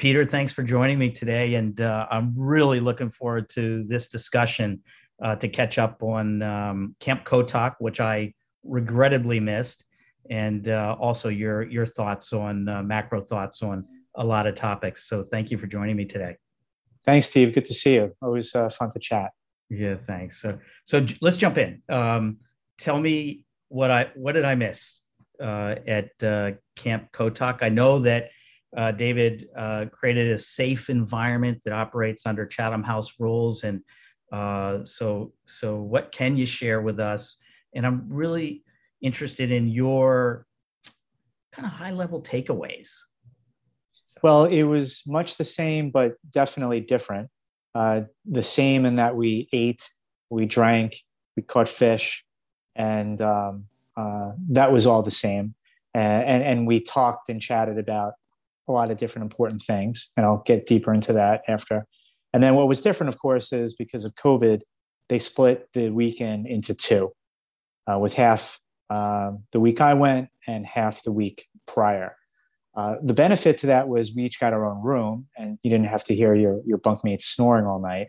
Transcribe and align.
Peter, 0.00 0.24
thanks 0.24 0.50
for 0.50 0.62
joining 0.62 0.98
me 0.98 1.10
today. 1.10 1.56
And 1.56 1.78
uh, 1.78 2.06
I'm 2.10 2.32
really 2.34 2.80
looking 2.80 3.10
forward 3.10 3.50
to 3.50 3.82
this 3.82 4.08
discussion 4.08 4.80
uh, 5.22 5.36
to 5.36 5.46
catch 5.46 5.76
up 5.76 6.02
on 6.02 6.40
um, 6.40 6.96
Camp 7.00 7.26
Kotok, 7.26 7.74
which 7.80 8.00
I 8.00 8.32
regrettably 8.64 9.40
missed, 9.40 9.84
and 10.30 10.66
uh, 10.68 10.96
also 10.98 11.28
your, 11.28 11.68
your 11.68 11.84
thoughts 11.84 12.32
on 12.32 12.66
uh, 12.66 12.82
macro 12.82 13.20
thoughts 13.20 13.62
on 13.62 13.84
a 14.14 14.24
lot 14.24 14.46
of 14.46 14.54
topics. 14.54 15.06
So 15.06 15.22
thank 15.22 15.50
you 15.50 15.58
for 15.58 15.66
joining 15.66 15.96
me 15.96 16.06
today. 16.06 16.36
Thanks, 17.04 17.28
Steve. 17.28 17.52
Good 17.52 17.66
to 17.66 17.74
see 17.74 17.96
you. 17.96 18.16
Always 18.22 18.54
uh, 18.54 18.70
fun 18.70 18.90
to 18.92 18.98
chat. 18.98 19.32
Yeah, 19.68 19.96
thanks. 19.96 20.40
So, 20.40 20.58
so 20.86 21.04
let's 21.20 21.36
jump 21.36 21.58
in. 21.58 21.82
Um, 21.90 22.38
tell 22.78 22.98
me 22.98 23.44
what 23.68 23.90
I 23.90 24.10
what 24.14 24.32
did 24.32 24.46
I 24.46 24.54
miss 24.54 25.02
uh, 25.42 25.74
at 25.86 26.10
uh, 26.22 26.52
Camp 26.74 27.12
Kotok? 27.12 27.62
I 27.62 27.68
know 27.68 27.98
that 27.98 28.30
uh, 28.76 28.92
David 28.92 29.48
uh, 29.56 29.86
created 29.92 30.28
a 30.28 30.38
safe 30.38 30.90
environment 30.90 31.60
that 31.64 31.72
operates 31.72 32.26
under 32.26 32.46
Chatham 32.46 32.82
House 32.82 33.14
rules, 33.18 33.64
and 33.64 33.82
uh, 34.32 34.84
so 34.84 35.32
so 35.44 35.76
what 35.76 36.12
can 36.12 36.36
you 36.36 36.46
share 36.46 36.80
with 36.80 37.00
us? 37.00 37.36
And 37.74 37.86
I'm 37.86 38.06
really 38.08 38.62
interested 39.02 39.50
in 39.50 39.68
your 39.68 40.46
kind 41.52 41.66
of 41.66 41.72
high 41.72 41.92
level 41.92 42.22
takeaways. 42.22 42.90
So. 44.04 44.20
Well, 44.22 44.44
it 44.44 44.62
was 44.64 45.02
much 45.06 45.36
the 45.36 45.44
same, 45.44 45.90
but 45.90 46.14
definitely 46.30 46.80
different. 46.80 47.28
Uh, 47.74 48.02
the 48.24 48.42
same 48.42 48.84
in 48.84 48.96
that 48.96 49.16
we 49.16 49.48
ate, 49.52 49.88
we 50.30 50.46
drank, 50.46 50.96
we 51.36 51.42
caught 51.42 51.68
fish, 51.68 52.24
and 52.74 53.20
um, 53.20 53.66
uh, 53.96 54.32
that 54.50 54.72
was 54.72 54.86
all 54.86 55.02
the 55.02 55.10
same. 55.10 55.54
And, 55.94 56.24
and, 56.24 56.42
and 56.42 56.66
we 56.66 56.80
talked 56.80 57.28
and 57.28 57.40
chatted 57.40 57.78
about 57.78 58.14
a 58.70 58.72
lot 58.72 58.90
of 58.90 58.96
different 58.96 59.24
important 59.24 59.62
things, 59.62 60.10
and 60.16 60.24
I'll 60.24 60.42
get 60.46 60.66
deeper 60.66 60.94
into 60.94 61.12
that 61.14 61.42
after. 61.48 61.86
And 62.32 62.42
then 62.42 62.54
what 62.54 62.68
was 62.68 62.80
different, 62.80 63.12
of 63.12 63.18
course, 63.18 63.52
is 63.52 63.74
because 63.74 64.04
of 64.04 64.14
COVID, 64.14 64.60
they 65.08 65.18
split 65.18 65.68
the 65.74 65.90
weekend 65.90 66.46
into 66.46 66.74
two, 66.74 67.12
uh, 67.90 67.98
with 67.98 68.14
half 68.14 68.60
uh, 68.88 69.32
the 69.52 69.60
week 69.60 69.80
I 69.80 69.94
went 69.94 70.28
and 70.46 70.64
half 70.66 71.02
the 71.02 71.12
week 71.12 71.46
prior. 71.66 72.16
Uh, 72.76 72.96
the 73.02 73.14
benefit 73.14 73.58
to 73.58 73.66
that 73.66 73.88
was 73.88 74.14
we 74.14 74.24
each 74.24 74.38
got 74.38 74.52
our 74.52 74.64
own 74.64 74.82
room, 74.82 75.26
and 75.36 75.58
you 75.62 75.70
didn't 75.70 75.86
have 75.88 76.04
to 76.04 76.14
hear 76.14 76.34
your 76.34 76.60
your 76.64 76.78
bunkmates 76.78 77.22
snoring 77.22 77.66
all 77.66 77.80
night. 77.80 78.08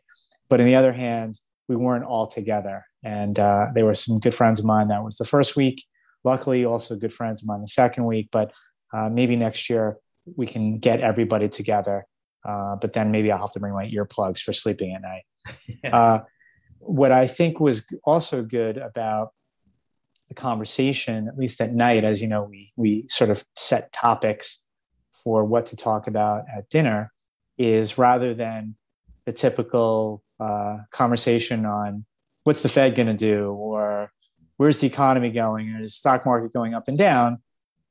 But 0.50 0.59
on 0.62 0.68
the 0.68 0.75
other 0.75 0.94
hand, 0.94 1.40
we 1.68 1.75
weren't 1.75 2.06
all 2.06 2.28
together, 2.28 2.86
and 3.03 3.40
uh, 3.40 3.68
there 3.73 3.86
were 3.86 3.96
some 3.96 4.20
good 4.20 4.36
friends 4.36 4.59
of 4.59 4.66
mine. 4.66 4.90
That 4.90 5.03
was 5.03 5.18
the 5.18 5.25
first 5.25 5.56
week. 5.56 5.84
Luckily, 6.23 6.64
also 6.66 6.96
good 6.96 7.14
friends 7.14 7.42
of 7.42 7.48
mine 7.48 7.62
the 7.62 7.68
second 7.68 8.06
week. 8.06 8.30
But 8.31 8.52
uh, 8.94 9.09
maybe 9.09 9.36
next 9.36 9.70
year 9.70 9.98
we 10.36 10.46
can 10.46 10.80
get 10.80 11.02
everybody 11.02 11.50
together. 11.50 12.06
Uh, 12.48 12.76
but 12.76 12.94
then 12.94 13.12
maybe 13.12 13.32
I'll 13.32 13.42
have 13.42 13.54
to 13.54 13.60
bring 13.60 13.74
my 13.74 13.88
earplugs 13.88 14.40
for 14.40 14.54
sleeping 14.54 14.94
at 14.94 15.02
night. 15.02 15.24
yes. 15.84 15.94
Uh, 15.94 16.20
what 16.80 17.12
I 17.12 17.28
think 17.28 17.60
was 17.60 17.86
also 18.04 18.44
good 18.44 18.78
about 18.78 19.34
the 20.30 20.36
conversation, 20.36 21.28
at 21.28 21.38
least 21.38 21.62
at 21.62 21.74
night, 21.74 22.04
as 22.04 22.22
you 22.22 22.28
know, 22.28 22.44
we 22.44 22.72
we 22.76 23.06
sort 23.08 23.30
of 23.30 23.44
set 23.54 23.92
topics 23.94 24.66
for 25.24 25.46
what 25.46 25.68
to 25.68 25.76
talk 25.76 26.08
about 26.08 26.46
at 26.56 26.70
dinner, 26.70 27.12
is 27.58 27.98
rather 27.98 28.34
than 28.34 28.76
the 29.26 29.34
typical 29.34 30.24
uh, 30.40 30.78
conversation 30.92 31.66
on 31.66 32.06
what's 32.44 32.64
the 32.64 32.70
Fed 32.70 32.96
going 32.96 33.08
to 33.08 33.14
do 33.14 33.52
or 33.52 34.12
where's 34.58 34.80
the 34.80 34.88
economy 34.88 35.32
going 35.32 35.70
or 35.72 35.82
is 35.82 35.92
the 35.92 35.98
stock 35.98 36.26
market 36.26 36.54
going 36.54 36.74
up 36.74 36.88
and 36.88 36.98
down, 36.98 37.40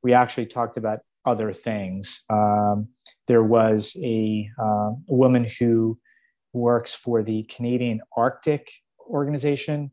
we 0.02 0.12
actually 0.12 0.46
talked 0.46 0.76
about 0.76 1.00
other 1.24 1.52
things. 1.52 2.24
Um, 2.30 2.88
there 3.28 3.42
was 3.42 3.96
a, 4.02 4.48
uh, 4.60 4.90
woman 5.06 5.46
who 5.58 5.98
works 6.52 6.94
for 6.94 7.22
the 7.22 7.44
Canadian 7.44 8.00
Arctic 8.16 8.70
Organization 9.08 9.90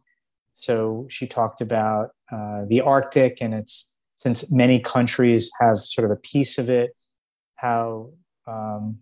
so 0.57 1.05
she 1.09 1.27
talked 1.27 1.61
about 1.61 2.09
uh, 2.31 2.65
the 2.67 2.81
Arctic 2.81 3.41
and 3.41 3.53
it's 3.53 3.93
since 4.17 4.51
many 4.51 4.79
countries 4.79 5.51
have 5.61 5.79
sort 5.79 6.03
of 6.03 6.11
a 6.11 6.19
piece 6.19 6.57
of 6.57 6.67
it, 6.69 6.95
how 7.55 8.09
um, 8.47 8.97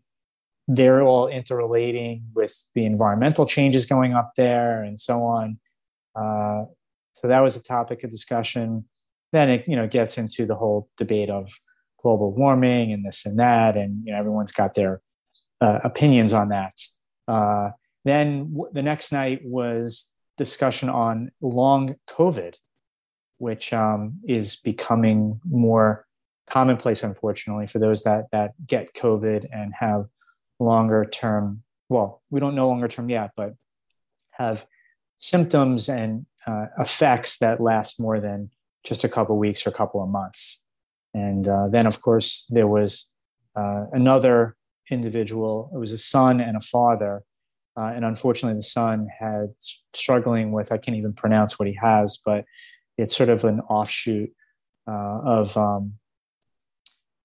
they're 0.67 1.01
all 1.01 1.27
interrelating 1.27 2.25
with 2.35 2.65
the 2.75 2.85
environmental 2.85 3.45
changes 3.45 3.85
going 3.85 4.13
up 4.13 4.33
there 4.35 4.83
and 4.83 4.99
so 4.99 5.23
on. 5.23 5.57
Uh, 6.13 6.65
so 7.13 7.29
that 7.29 7.39
was 7.39 7.55
a 7.55 7.63
topic 7.63 8.03
of 8.03 8.11
discussion. 8.11 8.83
Then 9.31 9.49
it 9.49 9.63
you 9.65 9.77
know 9.77 9.87
gets 9.87 10.17
into 10.17 10.45
the 10.45 10.55
whole 10.55 10.89
debate 10.97 11.29
of 11.29 11.47
global 12.05 12.31
warming 12.31 12.93
and 12.93 13.03
this 13.03 13.25
and 13.25 13.39
that, 13.39 13.75
and 13.75 14.05
you 14.05 14.11
know 14.11 14.19
everyone's 14.19 14.51
got 14.51 14.75
their 14.75 15.01
uh, 15.59 15.79
opinions 15.83 16.33
on 16.33 16.49
that. 16.49 16.75
Uh, 17.27 17.71
then 18.03 18.53
w- 18.53 18.71
the 18.71 18.83
next 18.83 19.11
night 19.11 19.39
was 19.43 20.13
discussion 20.37 20.87
on 20.87 21.31
long 21.41 21.95
COVID, 22.07 22.53
which 23.39 23.73
um, 23.73 24.19
is 24.27 24.57
becoming 24.57 25.41
more 25.49 26.05
commonplace, 26.47 27.01
unfortunately, 27.01 27.65
for 27.65 27.79
those 27.79 28.03
that 28.03 28.25
that 28.31 28.51
get 28.67 28.93
COVID 28.93 29.47
and 29.51 29.73
have 29.73 30.05
longer 30.59 31.05
term. 31.05 31.63
Well, 31.89 32.21
we 32.29 32.39
don't 32.39 32.53
know 32.53 32.67
longer 32.67 32.87
term 32.87 33.09
yet, 33.09 33.31
but 33.35 33.55
have 34.29 34.67
symptoms 35.17 35.89
and 35.89 36.27
uh, 36.45 36.67
effects 36.77 37.39
that 37.39 37.59
last 37.59 37.99
more 37.99 38.19
than 38.19 38.51
just 38.83 39.03
a 39.03 39.09
couple 39.09 39.35
weeks 39.39 39.65
or 39.65 39.71
a 39.71 39.73
couple 39.73 40.03
of 40.03 40.09
months. 40.09 40.64
And 41.15 41.47
uh, 41.47 41.67
then, 41.69 41.85
of 41.87 42.01
course, 42.01 42.45
there 42.49 42.67
was 42.67 43.09
uh, 43.55 43.85
another 43.93 44.55
individual. 44.91 45.71
It 45.73 45.77
was 45.77 45.91
a 45.91 45.97
son 45.97 46.41
and 46.41 46.57
a 46.57 46.61
father 46.61 47.23
uh, 47.77 47.91
and 47.93 48.05
unfortunately, 48.05 48.57
the 48.57 48.63
son 48.63 49.07
had 49.19 49.53
struggling 49.93 50.51
with, 50.51 50.71
I 50.71 50.77
can't 50.77 50.97
even 50.97 51.13
pronounce 51.13 51.59
what 51.59 51.67
he 51.67 51.77
has, 51.81 52.21
but 52.23 52.45
it's 52.97 53.15
sort 53.15 53.29
of 53.29 53.43
an 53.43 53.59
offshoot 53.61 54.31
uh, 54.87 55.19
of, 55.25 55.57
um, 55.57 55.93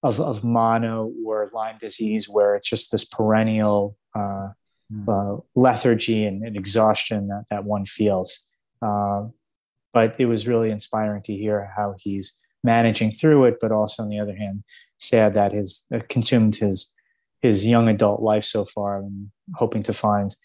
of, 0.03 0.19
of 0.19 0.43
mono 0.43 1.11
or 1.25 1.49
Lyme 1.53 1.77
disease, 1.79 2.27
where 2.27 2.55
it's 2.55 2.67
just 2.67 2.91
this 2.91 3.05
perennial 3.05 3.95
uh, 4.13 4.49
mm. 4.91 5.43
lethargy 5.55 6.25
and, 6.25 6.43
and, 6.43 6.57
exhaustion 6.57 7.29
that, 7.29 7.45
that 7.49 7.63
one 7.63 7.85
feels. 7.85 8.45
But 8.81 10.19
it 10.19 10.25
was 10.25 10.47
really 10.47 10.69
inspiring 10.69 11.21
to 11.23 11.33
hear 11.33 11.71
how 11.75 11.95
he's 11.97 12.35
managing 12.63 13.11
through 13.11 13.45
it, 13.45 13.57
but 13.61 13.71
also 13.71 14.03
on 14.03 14.09
the 14.09 14.19
other 14.19 14.35
hand, 14.35 14.63
sad 14.99 15.33
that 15.33 15.51
his 15.51 15.85
uh, 15.93 15.99
consumed 16.09 16.55
his 16.55 16.93
his 17.41 17.65
young 17.65 17.87
adult 17.87 18.21
life 18.21 18.45
so 18.45 18.65
far 18.65 18.99
and 18.99 19.31
hoping 19.55 19.83
to 19.83 19.93
find 19.93 20.35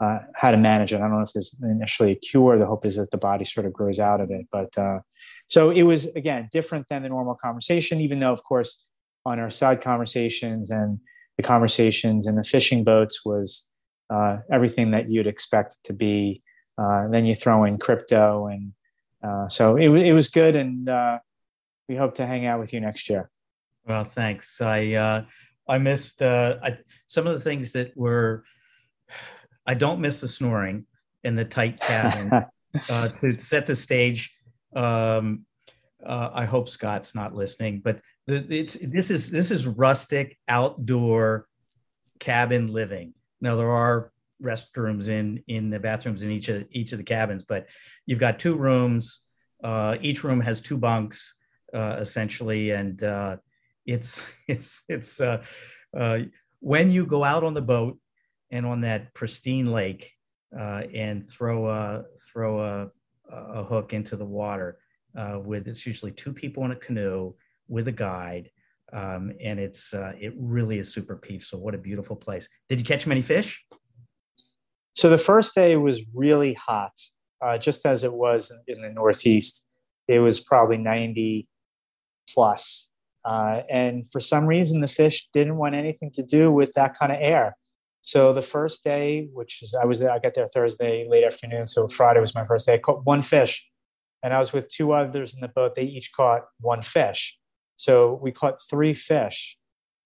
uh, 0.00 0.18
how 0.34 0.50
to 0.50 0.56
manage 0.56 0.92
it. 0.92 0.96
I 0.96 1.00
don't 1.00 1.12
know 1.12 1.20
if 1.20 1.32
there's 1.32 1.54
initially 1.62 2.12
a 2.12 2.14
cure. 2.14 2.58
The 2.58 2.66
hope 2.66 2.86
is 2.86 2.96
that 2.96 3.10
the 3.10 3.18
body 3.18 3.44
sort 3.44 3.66
of 3.66 3.72
grows 3.72 3.98
out 3.98 4.20
of 4.20 4.30
it. 4.30 4.46
But 4.50 4.76
uh, 4.78 5.00
so 5.48 5.70
it 5.70 5.82
was, 5.82 6.06
again, 6.14 6.48
different 6.50 6.88
than 6.88 7.02
the 7.02 7.08
normal 7.08 7.34
conversation, 7.34 8.00
even 8.00 8.20
though, 8.20 8.32
of 8.32 8.42
course, 8.44 8.84
on 9.26 9.38
our 9.38 9.50
side 9.50 9.82
conversations 9.82 10.70
and 10.70 11.00
the 11.36 11.42
conversations 11.42 12.26
in 12.26 12.36
the 12.36 12.44
fishing 12.44 12.84
boats 12.84 13.24
was 13.24 13.66
uh, 14.08 14.38
everything 14.50 14.92
that 14.92 15.10
you'd 15.10 15.26
expect 15.26 15.72
it 15.72 15.86
to 15.88 15.92
be. 15.92 16.42
Uh, 16.80 17.08
then 17.08 17.26
you 17.26 17.34
throw 17.34 17.64
in 17.64 17.76
crypto. 17.76 18.46
And 18.46 18.72
uh, 19.22 19.48
so 19.48 19.76
it, 19.76 19.88
it 19.88 20.12
was 20.12 20.28
good. 20.28 20.56
And 20.56 20.88
we 21.88 21.96
hope 21.96 22.14
to 22.16 22.26
hang 22.26 22.46
out 22.46 22.60
with 22.60 22.72
you 22.72 22.80
next 22.80 23.08
year. 23.08 23.30
Well, 23.86 24.04
thanks. 24.04 24.60
I, 24.60 25.24
I 25.66 25.78
missed 25.78 26.22
I, 26.22 26.76
some 27.06 27.26
of 27.26 27.34
the 27.34 27.40
things 27.40 27.72
that 27.72 27.96
were 27.96 28.44
I 29.66 29.74
don't 29.74 30.00
miss 30.00 30.20
the 30.20 30.28
snoring 30.28 30.86
in 31.24 31.34
the 31.34 31.44
tight 31.44 31.78
cabin. 31.80 32.46
uh, 32.90 33.08
to 33.08 33.38
set 33.38 33.66
the 33.66 33.76
stage, 33.76 34.34
um, 34.74 35.44
uh, 36.04 36.30
I 36.32 36.44
hope 36.46 36.68
Scott's 36.68 37.14
not 37.14 37.34
listening, 37.34 37.80
but 37.84 38.00
the, 38.26 38.38
this 38.38 38.76
is 39.10 39.30
this 39.30 39.50
is 39.50 39.66
rustic 39.66 40.38
outdoor 40.48 41.46
cabin 42.18 42.72
living. 42.72 43.14
Now 43.40 43.56
there 43.56 43.70
are 43.70 44.12
restrooms 44.42 45.08
in 45.08 45.42
in 45.48 45.70
the 45.70 45.78
bathrooms 45.78 46.22
in 46.22 46.30
each 46.30 46.48
of 46.48 46.64
each 46.70 46.92
of 46.92 46.98
the 46.98 47.04
cabins, 47.04 47.44
but 47.44 47.66
you've 48.06 48.20
got 48.20 48.38
two 48.38 48.54
rooms. 48.54 49.20
Uh, 49.62 49.96
each 50.00 50.24
room 50.24 50.40
has 50.40 50.60
two 50.60 50.76
bunks 50.76 51.34
uh, 51.34 51.37
essentially, 51.74 52.70
and 52.70 53.02
uh, 53.02 53.36
it's 53.88 54.24
it's 54.48 54.82
it's 54.88 55.20
uh, 55.20 55.42
uh, 55.96 56.20
when 56.60 56.92
you 56.92 57.06
go 57.06 57.24
out 57.24 57.42
on 57.42 57.54
the 57.54 57.62
boat 57.62 57.98
and 58.50 58.64
on 58.64 58.80
that 58.82 59.12
pristine 59.14 59.66
lake 59.66 60.12
uh, 60.58 60.82
and 60.94 61.30
throw 61.30 61.68
a 61.68 62.04
throw 62.32 62.60
a, 62.60 62.88
a 63.32 63.64
hook 63.64 63.92
into 63.92 64.16
the 64.16 64.24
water 64.24 64.78
uh, 65.16 65.38
with 65.42 65.66
it's 65.66 65.86
usually 65.86 66.12
two 66.12 66.32
people 66.32 66.64
in 66.64 66.70
a 66.70 66.76
canoe 66.76 67.32
with 67.68 67.88
a 67.88 67.92
guide 67.92 68.50
um, 68.92 69.32
and 69.42 69.58
it's 69.58 69.92
uh, 69.92 70.12
it 70.18 70.32
really 70.36 70.78
is 70.78 70.92
super 70.92 71.16
peaceful. 71.16 71.60
What 71.60 71.74
a 71.74 71.78
beautiful 71.78 72.16
place. 72.16 72.48
Did 72.68 72.80
you 72.80 72.86
catch 72.86 73.06
many 73.06 73.22
fish? 73.22 73.64
So 74.94 75.10
the 75.10 75.18
first 75.18 75.54
day 75.54 75.76
was 75.76 76.02
really 76.14 76.54
hot 76.54 76.92
uh, 77.44 77.58
just 77.58 77.86
as 77.86 78.02
it 78.02 78.12
was 78.12 78.50
in 78.66 78.82
the 78.82 78.90
northeast. 78.90 79.66
It 80.08 80.20
was 80.20 80.40
probably 80.40 80.78
90 80.78 81.46
plus 82.34 82.90
Uh, 83.24 83.62
and 83.68 84.10
for 84.10 84.20
some 84.20 84.46
reason, 84.46 84.80
the 84.80 84.88
fish 84.88 85.28
didn't 85.32 85.56
want 85.56 85.74
anything 85.74 86.10
to 86.12 86.22
do 86.22 86.50
with 86.50 86.72
that 86.74 86.98
kind 86.98 87.12
of 87.12 87.18
air. 87.20 87.56
So 88.00 88.32
the 88.32 88.42
first 88.42 88.82
day, 88.82 89.28
which 89.34 89.62
is 89.62 89.74
I 89.74 89.84
was 89.84 90.00
there, 90.00 90.10
I 90.10 90.18
got 90.18 90.32
there 90.34 90.46
Thursday 90.46 91.06
late 91.06 91.24
afternoon, 91.24 91.66
so 91.66 91.88
Friday 91.88 92.20
was 92.20 92.34
my 92.34 92.46
first 92.46 92.66
day. 92.66 92.74
I 92.74 92.78
caught 92.78 93.04
one 93.04 93.20
fish, 93.20 93.68
and 94.22 94.32
I 94.32 94.38
was 94.38 94.52
with 94.54 94.72
two 94.72 94.92
others 94.92 95.34
in 95.34 95.40
the 95.40 95.48
boat. 95.48 95.74
They 95.74 95.82
each 95.82 96.10
caught 96.12 96.42
one 96.60 96.80
fish, 96.80 97.38
so 97.76 98.18
we 98.22 98.32
caught 98.32 98.62
three 98.70 98.94
fish 98.94 99.58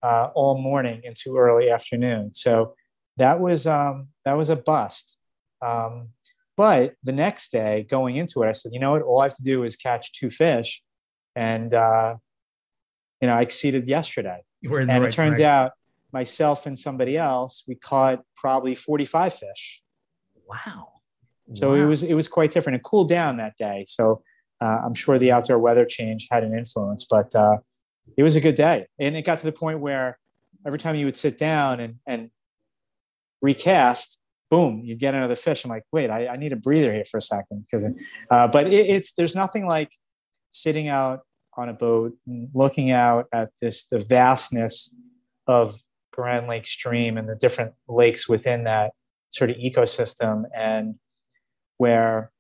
uh, 0.03 0.31
all 0.35 0.61
morning 0.61 1.03
into 1.05 1.37
early 1.37 1.71
afternoon. 1.71 2.33
So 2.33 2.75
that 3.19 3.39
was 3.39 3.67
um, 3.67 4.09
that 4.25 4.37
was 4.37 4.51
a 4.51 4.57
bust. 4.57 5.17
Um, 5.65 6.09
but 6.57 6.95
the 7.05 7.13
next 7.13 7.53
day, 7.53 7.87
going 7.89 8.17
into 8.17 8.43
it, 8.43 8.49
I 8.49 8.53
said, 8.53 8.73
you 8.73 8.81
know 8.81 8.93
what? 8.93 9.03
All 9.03 9.21
I 9.21 9.27
have 9.27 9.37
to 9.37 9.45
do 9.45 9.63
is 9.63 9.77
catch 9.77 10.13
two 10.13 10.31
fish, 10.31 10.83
and 11.35 11.73
uh, 11.73 12.17
you 13.21 13.29
know, 13.29 13.35
I 13.35 13.43
exceeded 13.43 13.89
yesterday. 13.89 14.43
and 14.63 14.89
right 14.89 15.03
it 15.03 15.15
turns 15.15 15.41
out 15.41 15.73
myself 16.13 16.67
and 16.67 16.79
somebody 16.79 17.17
else, 17.17 17.65
we 17.67 17.75
caught 17.75 18.23
probably 18.37 18.75
45 18.75 19.35
fish. 19.35 19.83
Wow. 20.47 20.89
So 21.55 21.71
wow. 21.71 21.77
it 21.77 21.85
was 21.87 22.03
it 22.03 22.15
was 22.15 22.29
quite 22.29 22.53
different. 22.53 22.77
It 22.77 22.83
cooled 22.83 23.09
down 23.09 23.39
that 23.39 23.57
day. 23.57 23.85
So 23.87 24.23
uh, 24.61 24.79
I'm 24.85 24.95
sure 24.95 25.19
the 25.19 25.33
outdoor 25.33 25.59
weather 25.59 25.85
change 25.85 26.29
had 26.31 26.45
an 26.45 26.57
influence, 26.57 27.07
but 27.09 27.35
uh, 27.35 27.59
it 28.17 28.23
was 28.23 28.37
a 28.37 28.41
good 28.41 28.55
day. 28.55 28.87
And 28.99 29.17
it 29.17 29.25
got 29.25 29.39
to 29.39 29.47
the 29.47 29.53
point 29.53 29.81
where 29.81 30.19
every 30.67 30.79
time 30.79 30.95
you 30.95 31.07
would 31.07 31.17
sit 31.17 31.39
down 31.39 31.81
and, 31.81 31.97
and 32.07 32.31
recast, 33.41 34.21
boom, 34.51 34.83
you 34.85 34.95
get 34.95 35.15
another 35.15 35.35
fish. 35.35 35.65
I'm 35.65 35.71
like, 35.71 35.85
wait, 35.93 36.11
I, 36.11 36.29
I 36.29 36.37
need 36.37 36.53
a 36.53 36.57
breather 36.57 36.93
here 36.93 37.05
for 37.05 37.17
a 37.17 37.23
second. 37.23 37.67
Uh, 38.31 38.49
but 38.49 38.67
it, 38.69 38.87
it's 38.87 39.13
there's 39.13 39.35
nothing 39.35 39.67
like 39.67 39.91
sitting 40.53 40.89
out 40.89 41.21
on 41.57 41.69
a 41.69 41.73
boat 41.73 42.15
looking 42.55 42.91
out 42.91 43.27
at 43.33 43.51
this 43.61 43.87
the 43.87 43.99
vastness 43.99 44.95
of 45.47 45.77
Grand 46.13 46.47
Lake 46.47 46.67
Stream 46.67 47.19
and 47.19 47.29
the 47.29 47.37
different 47.37 47.73
lakes 47.89 48.29
within 48.29 48.65
that 48.65 48.93
sort 49.31 49.51
of 49.51 49.57
ecosystem, 49.57 50.45
and 50.57 50.97
where 51.79 52.31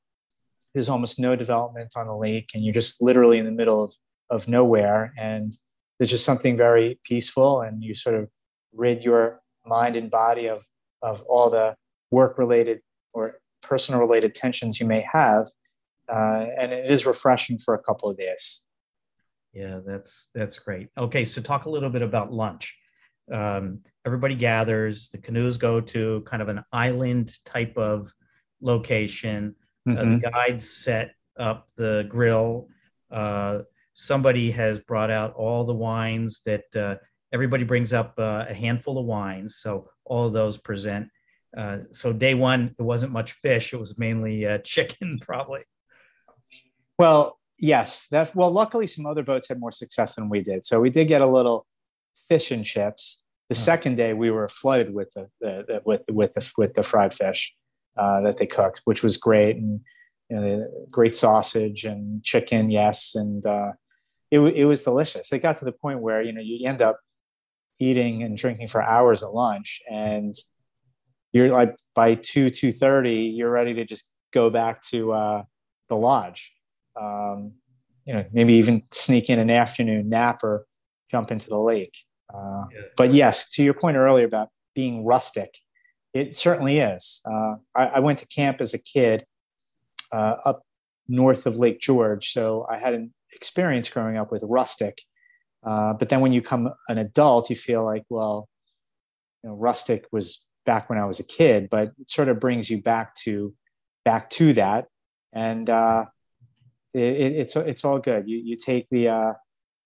there's 0.75 0.88
almost 0.88 1.19
no 1.19 1.37
development 1.37 1.93
on 1.97 2.06
the 2.06 2.17
lake, 2.17 2.50
and 2.55 2.64
you're 2.64 2.75
just 2.75 3.03
literally 3.03 3.38
in 3.38 3.44
the 3.44 3.50
middle 3.50 3.82
of 3.82 3.94
of 4.31 4.49
nowhere, 4.49 5.12
and 5.19 5.53
there's 5.99 6.11
just 6.11 6.25
something 6.25 6.56
very 6.56 6.99
peaceful, 7.05 7.61
and 7.61 7.82
you 7.82 7.94
sort 7.94 8.15
of 8.15 8.29
rid 8.75 9.05
your 9.05 9.41
mind 9.67 9.97
and 9.97 10.11
body 10.11 10.47
of 10.47 10.65
of 11.03 11.23
all 11.23 11.50
the 11.50 11.75
work 12.11 12.38
related 12.38 12.81
or 13.12 13.38
personal 13.62 14.00
related 14.00 14.35
tensions 14.35 14.81
you 14.81 14.87
may 14.87 15.06
have, 15.12 15.47
uh, 16.09 16.47
and 16.59 16.73
it 16.73 16.91
is 16.91 17.07
refreshing 17.07 17.59
for 17.59 17.75
a 17.75 17.83
couple 17.83 18.09
of 18.09 18.17
days. 18.17 18.63
Yeah, 19.53 19.81
that's 19.85 20.29
that's 20.35 20.59
great. 20.59 20.89
Okay, 20.97 21.25
so 21.25 21.43
talk 21.43 21.67
a 21.67 21.71
little 21.71 21.91
bit 21.91 22.03
about 22.03 22.33
lunch. 22.33 22.75
Um, 23.31 23.81
everybody 24.07 24.35
gathers. 24.35 25.09
The 25.11 25.19
canoes 25.19 25.57
go 25.57 25.81
to 25.81 26.23
kind 26.27 26.43
of 26.43 26.49
an 26.49 26.65
island 26.73 27.39
type 27.45 27.77
of 27.77 28.13
location. 28.61 29.55
Mm-hmm. 29.87 29.99
Uh, 29.99 30.01
the 30.01 30.07
mm-hmm. 30.07 30.31
guides 30.31 30.69
set 30.69 31.15
up 31.39 31.69
the 31.77 32.07
grill. 32.09 32.69
Uh, 33.11 33.61
somebody 33.95 34.51
has 34.51 34.79
brought 34.79 35.11
out 35.11 35.35
all 35.35 35.65
the 35.65 35.75
wines 35.75 36.43
that 36.47 36.65
uh, 36.77 36.97
everybody 37.33 37.65
brings 37.65 37.93
up 37.93 38.15
uh, 38.19 38.47
a 38.49 38.55
handful 38.55 38.99
of 38.99 39.05
wines. 39.05 39.59
So 39.61 39.87
all 40.05 40.27
of 40.27 40.33
those 40.33 40.59
present. 40.59 41.09
Uh, 41.57 41.79
so 41.93 42.13
day 42.13 42.35
one, 42.35 42.75
there 42.79 42.87
wasn't 42.87 43.13
much 43.13 43.33
fish. 43.33 43.73
It 43.73 43.81
was 43.81 43.99
mainly 43.99 44.47
uh, 44.47 44.59
chicken, 44.65 45.19
probably. 45.21 45.63
Well, 46.99 47.39
yes. 47.59 48.06
That 48.11 48.35
well, 48.35 48.50
luckily 48.50 48.87
some 48.87 49.06
other 49.06 49.23
boats 49.23 49.49
had 49.49 49.61
more 49.61 49.73
success 49.73 50.15
than 50.15 50.29
we 50.29 50.41
did. 50.41 50.65
So 50.65 50.81
we 50.81 50.91
did 50.91 51.09
get 51.09 51.21
a 51.21 51.27
little 51.27 51.67
fish 52.29 52.50
and 52.50 52.65
chips. 52.65 53.25
The 53.49 53.56
oh. 53.56 53.59
second 53.59 53.97
day, 53.97 54.15
we 54.15 54.31
were 54.31 54.49
flooded 54.49 54.94
with 54.94 55.11
the, 55.15 55.29
the, 55.41 55.65
the, 55.69 55.83
with 55.85 56.03
with 56.11 56.35
the 56.35 56.53
with 56.56 56.75
the 56.75 56.83
fried 56.83 57.15
fish 57.15 57.55
uh, 57.97 58.21
that 58.23 58.39
they 58.39 58.47
cooked, 58.47 58.83
which 58.85 59.03
was 59.03 59.17
great, 59.17 59.56
and 59.56 59.81
you 60.31 60.37
know, 60.37 60.87
great 60.91 61.15
sausage 61.17 61.85
and 61.85 62.23
chicken, 62.23 62.71
yes, 62.71 63.15
and 63.15 63.44
uh, 63.44 63.73
it 64.31 64.41
it 64.41 64.65
was 64.65 64.83
delicious. 64.83 65.33
It 65.33 65.41
got 65.41 65.59
to 65.59 65.65
the 65.65 65.73
point 65.73 66.00
where 66.00 66.23
you 66.23 66.33
know 66.33 66.41
you 66.41 66.67
end 66.67 66.81
up 66.81 66.99
eating 67.81 68.23
and 68.23 68.37
drinking 68.37 68.69
for 68.69 68.83
hours 68.83 69.23
at 69.23 69.35
lunch, 69.35 69.83
and 69.91 70.35
you're 71.33 71.50
like 71.50 71.77
by 71.94 72.15
two 72.15 72.50
two 72.50 72.73
thirty, 72.73 73.25
you're 73.25 73.50
ready 73.50 73.75
to 73.75 73.85
just 73.85 74.11
go 74.33 74.49
back 74.49 74.83
to 74.85 75.12
uh, 75.12 75.43
the 75.89 75.97
lodge. 75.97 76.55
Um, 77.00 77.53
you 78.05 78.12
know, 78.12 78.25
maybe 78.33 78.55
even 78.55 78.83
sneak 78.91 79.31
in 79.31 79.39
an 79.39 79.50
afternoon 79.50 80.09
nap 80.09 80.43
or 80.43 80.67
jump 81.11 81.31
into 81.31 81.49
the 81.49 81.59
lake. 81.59 81.97
Uh, 82.33 82.65
yeah. 82.73 82.81
But 82.97 83.12
yes, 83.12 83.50
to 83.50 83.62
your 83.62 83.75
point 83.75 83.97
earlier 83.97 84.27
about 84.27 84.49
being 84.75 85.05
rustic, 85.05 85.55
it 86.12 86.37
certainly 86.37 86.79
is. 86.79 87.21
Uh, 87.25 87.55
I, 87.77 87.87
I, 87.87 87.99
went 88.00 88.19
to 88.19 88.27
camp 88.27 88.61
as 88.61 88.75
a 88.75 88.79
kid 88.79 89.25
uh, 90.12 90.37
up 90.44 90.62
north 91.09 91.47
of 91.47 91.56
Lake 91.56 91.81
George, 91.81 92.33
so 92.33 92.67
I 92.71 92.79
had 92.79 92.94
an 92.94 93.12
experience 93.33 93.89
growing 93.89 94.17
up 94.17 94.31
with 94.31 94.43
rustic. 94.47 94.99
Uh, 95.65 95.93
but 95.94 96.09
then 96.09 96.21
when 96.21 96.33
you 96.33 96.43
come 96.43 96.71
an 96.89 96.99
adult, 96.99 97.49
you 97.49 97.56
feel 97.56 97.85
like, 97.85 98.05
well, 98.11 98.49
you 99.43 99.50
know, 99.50 99.56
rustic 99.56 100.06
was 100.12 100.47
back 100.67 100.89
when 100.89 100.99
I 100.99 101.06
was 101.06 101.21
a 101.21 101.25
kid, 101.25 101.69
but 101.71 101.93
it 102.00 102.11
sort 102.11 102.29
of 102.29 102.41
brings 102.41 102.69
you 102.69 102.81
back 102.81 103.15
to 103.25 103.55
back 104.05 104.31
to 104.31 104.53
that, 104.55 104.87
and 105.33 105.71
uh, 105.71 106.06
it, 106.94 107.33
it's 107.33 107.56
it's 107.56 107.85
all 107.85 107.99
good. 107.99 108.29
You 108.29 108.39
you 108.39 108.56
take 108.56 108.89
the 108.91 109.09
uh, 109.09 109.33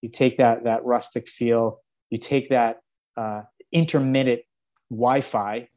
you 0.02 0.08
take 0.08 0.38
that 0.38 0.64
that 0.64 0.84
rustic 0.84 1.28
feel 1.28 1.80
you 2.10 2.18
take 2.18 2.50
that 2.50 2.78
uh, 3.16 3.42
intermittent 3.72 4.42
Wi-Fi, 4.90 5.68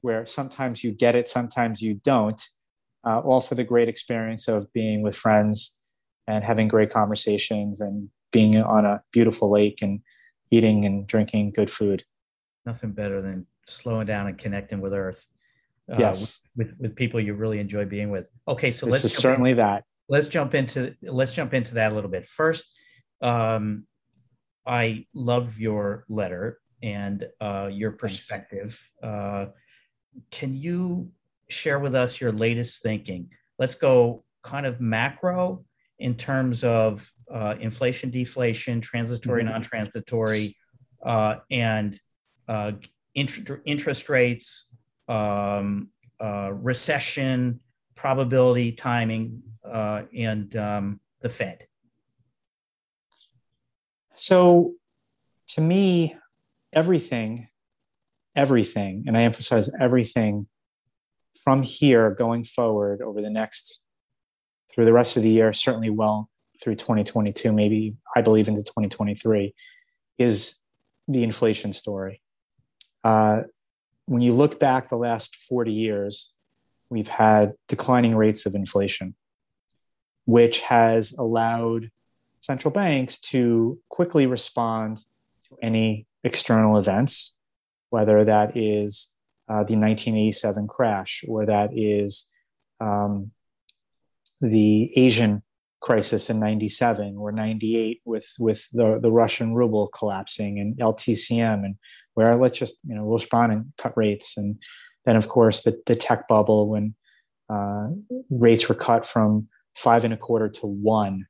where 0.00 0.26
sometimes 0.26 0.84
you 0.84 0.92
get 0.92 1.14
it, 1.14 1.28
sometimes 1.28 1.80
you 1.80 1.94
don't, 1.94 2.40
uh, 3.04 3.20
all 3.20 3.40
for 3.40 3.54
the 3.54 3.64
great 3.64 3.88
experience 3.88 4.48
of 4.48 4.72
being 4.72 5.02
with 5.02 5.16
friends 5.16 5.76
and 6.26 6.44
having 6.44 6.68
great 6.68 6.92
conversations 6.92 7.80
and 7.80 8.10
being 8.32 8.56
on 8.56 8.84
a 8.84 9.02
beautiful 9.12 9.50
lake 9.50 9.80
and 9.80 10.00
eating 10.50 10.84
and 10.84 11.06
drinking 11.06 11.52
good 11.52 11.70
food. 11.70 12.04
Nothing 12.66 12.92
better 12.92 13.22
than 13.22 13.46
slowing 13.66 14.06
down 14.06 14.26
and 14.26 14.36
connecting 14.36 14.80
with 14.80 14.92
Earth. 14.92 15.26
Uh, 15.90 15.96
yes, 15.98 16.40
with, 16.54 16.68
with, 16.68 16.80
with 16.80 16.96
people 16.96 17.18
you 17.18 17.32
really 17.32 17.58
enjoy 17.58 17.86
being 17.86 18.10
with. 18.10 18.30
Okay, 18.46 18.70
so 18.70 18.84
this 18.84 18.92
let's 18.92 19.04
is 19.06 19.16
certainly 19.16 19.52
in, 19.52 19.56
that. 19.56 19.84
Let's 20.08 20.28
jump 20.28 20.54
into 20.54 20.94
let's 21.02 21.32
jump 21.32 21.54
into 21.54 21.74
that 21.74 21.92
a 21.92 21.94
little 21.94 22.10
bit. 22.10 22.26
First, 22.26 22.64
um, 23.20 23.86
I 24.66 25.06
love 25.14 25.58
your 25.58 26.04
letter 26.08 26.58
and 26.82 27.26
uh, 27.40 27.68
your 27.72 27.92
perspective. 27.92 28.80
Uh, 29.02 29.46
can 30.30 30.56
you 30.56 31.10
share 31.48 31.78
with 31.78 31.94
us 31.94 32.20
your 32.20 32.32
latest 32.32 32.82
thinking? 32.82 33.30
Let's 33.58 33.74
go 33.74 34.24
kind 34.42 34.66
of 34.66 34.80
macro 34.80 35.64
in 35.98 36.14
terms 36.14 36.64
of 36.64 37.10
uh, 37.32 37.54
inflation, 37.60 38.10
deflation, 38.10 38.80
transitory, 38.80 39.42
mm-hmm. 39.42 39.52
non 39.52 39.62
transitory, 39.62 40.56
uh, 41.04 41.36
and 41.50 41.98
uh, 42.46 42.72
int- 43.14 43.50
interest 43.66 44.08
rates, 44.08 44.66
um, 45.08 45.88
uh, 46.20 46.50
recession, 46.52 47.60
probability, 47.98 48.70
timing, 48.70 49.42
and 49.64 50.54
um, 50.56 51.00
the 51.20 51.28
Fed. 51.28 51.66
So 54.14 54.74
to 55.48 55.60
me, 55.60 56.16
everything, 56.72 57.48
everything, 58.36 59.04
and 59.08 59.16
I 59.16 59.22
emphasize 59.22 59.68
everything 59.80 60.46
from 61.42 61.64
here 61.64 62.10
going 62.10 62.44
forward 62.44 63.02
over 63.02 63.20
the 63.20 63.30
next, 63.30 63.80
through 64.72 64.84
the 64.84 64.92
rest 64.92 65.16
of 65.16 65.24
the 65.24 65.30
year, 65.30 65.52
certainly 65.52 65.90
well 65.90 66.30
through 66.62 66.76
2022, 66.76 67.52
maybe 67.52 67.96
I 68.14 68.22
believe 68.22 68.46
into 68.46 68.62
2023, 68.62 69.54
is 70.18 70.60
the 71.08 71.24
inflation 71.24 71.72
story. 71.72 72.20
Uh, 73.02 73.42
when 74.06 74.22
you 74.22 74.32
look 74.32 74.60
back 74.60 74.88
the 74.88 74.96
last 74.96 75.34
40 75.34 75.72
years, 75.72 76.32
we've 76.90 77.08
had 77.08 77.54
declining 77.68 78.14
rates 78.14 78.46
of 78.46 78.54
inflation, 78.54 79.14
which 80.24 80.60
has 80.62 81.12
allowed 81.12 81.90
central 82.40 82.72
banks 82.72 83.20
to 83.20 83.78
quickly 83.88 84.26
respond 84.26 84.98
to 85.48 85.56
any 85.62 86.06
external 86.24 86.78
events, 86.78 87.34
whether 87.90 88.24
that 88.24 88.56
is 88.56 89.12
uh, 89.48 89.64
the 89.64 89.76
1987 89.76 90.66
crash 90.68 91.24
or 91.26 91.46
that 91.46 91.70
is 91.72 92.30
um, 92.80 93.30
the 94.40 94.92
Asian 94.96 95.42
crisis 95.80 96.28
in 96.28 96.40
97 96.40 97.16
or 97.16 97.32
98 97.32 98.00
with, 98.04 98.34
with 98.38 98.68
the, 98.72 98.98
the 99.00 99.10
Russian 99.10 99.54
ruble 99.54 99.88
collapsing 99.88 100.58
and 100.58 100.76
LTCM 100.78 101.64
and 101.64 101.76
where 102.14 102.34
let's 102.34 102.58
just, 102.58 102.78
you 102.84 102.94
know, 102.94 103.04
we'll 103.04 103.14
respond 103.14 103.52
and 103.52 103.72
cut 103.78 103.96
rates. 103.96 104.36
And 104.36 104.58
then 105.08 105.16
of 105.16 105.28
course 105.28 105.62
the, 105.62 105.80
the 105.86 105.96
tech 105.96 106.28
bubble 106.28 106.68
when 106.68 106.94
uh, 107.50 107.88
rates 108.30 108.68
were 108.68 108.74
cut 108.74 109.06
from 109.06 109.48
five 109.74 110.04
and 110.04 110.12
a 110.12 110.16
quarter 110.16 110.48
to 110.48 110.66
one 110.66 111.26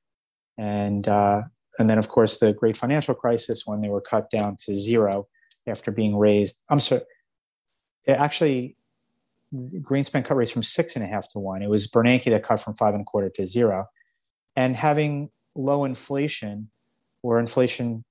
and 0.58 1.06
uh, 1.06 1.42
and 1.78 1.88
then, 1.88 1.98
of 1.98 2.08
course, 2.08 2.38
the 2.38 2.52
great 2.52 2.76
financial 2.76 3.14
crisis 3.14 3.62
when 3.64 3.80
they 3.80 3.88
were 3.88 4.00
cut 4.00 4.28
down 4.30 4.56
to 4.64 4.74
zero 4.74 5.28
after 5.66 5.92
being 5.92 6.16
raised. 6.16 6.58
I'm 6.68 6.80
sorry, 6.80 7.02
actually, 8.08 8.76
Greenspan 9.54 10.24
cut 10.24 10.36
rates 10.36 10.50
from 10.50 10.64
six 10.64 10.96
and 10.96 11.04
a 11.04 11.08
half 11.08 11.28
to 11.30 11.38
one. 11.38 11.62
It 11.62 11.70
was 11.70 11.86
Bernanke 11.86 12.30
that 12.30 12.42
cut 12.42 12.60
from 12.60 12.74
five 12.74 12.94
and 12.94 13.02
a 13.02 13.04
quarter 13.04 13.30
to 13.36 13.46
zero. 13.46 13.86
And 14.56 14.74
having 14.74 15.30
low 15.54 15.84
inflation 15.84 16.70
or 17.22 17.38
inflation 17.38 18.04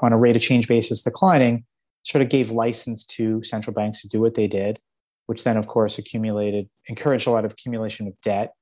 on 0.00 0.12
a 0.12 0.16
rate 0.16 0.36
of 0.36 0.42
change 0.42 0.68
basis 0.68 1.02
declining 1.02 1.64
sort 2.06 2.22
of 2.22 2.28
gave 2.28 2.52
license 2.52 3.04
to 3.04 3.42
central 3.42 3.74
banks 3.74 4.00
to 4.00 4.08
do 4.08 4.20
what 4.20 4.34
they 4.34 4.46
did, 4.46 4.78
which 5.26 5.42
then, 5.42 5.56
of 5.56 5.66
course, 5.66 5.98
accumulated, 5.98 6.68
encouraged 6.86 7.26
a 7.26 7.30
lot 7.30 7.44
of 7.44 7.50
accumulation 7.50 8.06
of 8.06 8.14
debt. 8.20 8.52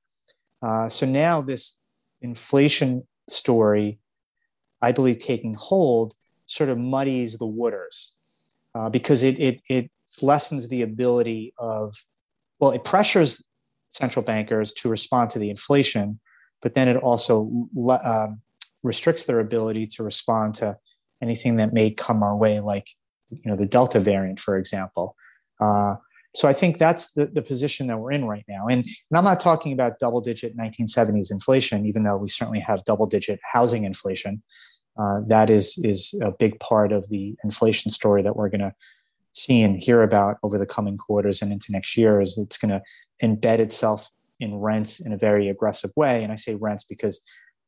Uh, 0.65 0.89
so 0.89 1.05
now 1.05 1.43
this 1.43 1.79
inflation 2.23 3.03
story, 3.29 3.99
I 4.81 4.91
believe, 4.91 5.19
taking 5.19 5.53
hold 5.53 6.15
sort 6.47 6.71
of 6.71 6.79
muddies 6.79 7.37
the 7.37 7.45
waters 7.45 8.15
uh, 8.73 8.89
because 8.89 9.21
it, 9.21 9.39
it, 9.39 9.61
it 9.69 9.91
lessens 10.23 10.67
the 10.67 10.81
ability 10.81 11.53
of, 11.59 11.93
well, 12.59 12.71
it 12.71 12.83
pressures 12.83 13.45
central 13.91 14.25
bankers 14.25 14.73
to 14.73 14.89
respond 14.89 15.29
to 15.29 15.39
the 15.39 15.51
inflation, 15.51 16.19
but 16.63 16.73
then 16.73 16.87
it 16.87 16.97
also 16.97 17.67
um, 18.03 18.41
restricts 18.81 19.25
their 19.25 19.39
ability 19.39 19.85
to 19.85 20.01
respond 20.01 20.55
to 20.55 20.75
anything 21.21 21.57
that 21.57 21.73
may 21.73 21.91
come 21.91 22.23
our 22.23 22.35
way, 22.35 22.59
like 22.59 22.87
you 23.29 23.49
know 23.49 23.55
the 23.55 23.65
Delta 23.65 23.99
variant, 23.99 24.39
for 24.39 24.57
example. 24.57 25.15
Uh, 25.59 25.95
so 26.35 26.49
I 26.49 26.53
think 26.53 26.77
that's 26.77 27.13
the, 27.13 27.27
the 27.27 27.41
position 27.41 27.87
that 27.87 27.97
we're 27.97 28.11
in 28.11 28.25
right 28.25 28.43
now. 28.47 28.67
And, 28.67 28.83
and 28.83 29.17
I'm 29.17 29.23
not 29.23 29.39
talking 29.39 29.71
about 29.71 29.99
double 29.99 30.19
digit 30.19 30.57
1970s 30.57 31.31
inflation, 31.31 31.85
even 31.85 32.03
though 32.03 32.17
we 32.17 32.27
certainly 32.27 32.59
have 32.59 32.83
double 32.83 33.07
digit 33.07 33.39
housing 33.53 33.85
inflation. 33.85 34.43
Uh, 34.99 35.21
that 35.27 35.49
is, 35.49 35.79
is 35.83 36.13
a 36.21 36.31
big 36.31 36.59
part 36.59 36.91
of 36.91 37.09
the 37.09 37.35
inflation 37.43 37.89
story 37.89 38.21
that 38.21 38.35
we're 38.35 38.49
going 38.49 38.59
to 38.59 38.73
see 39.33 39.61
and 39.61 39.81
hear 39.81 40.01
about 40.03 40.37
over 40.43 40.57
the 40.57 40.65
coming 40.65 40.97
quarters 40.97 41.41
and 41.41 41.51
into 41.51 41.71
next 41.71 41.97
year 41.97 42.21
is 42.21 42.37
it's 42.37 42.57
going 42.57 42.69
to 42.69 42.81
embed 43.25 43.59
itself 43.59 44.11
in 44.39 44.55
rents 44.55 44.99
in 44.99 45.13
a 45.13 45.17
very 45.17 45.49
aggressive 45.49 45.91
way. 45.95 46.23
And 46.23 46.31
I 46.31 46.35
say 46.35 46.55
rents 46.55 46.83
because 46.83 47.21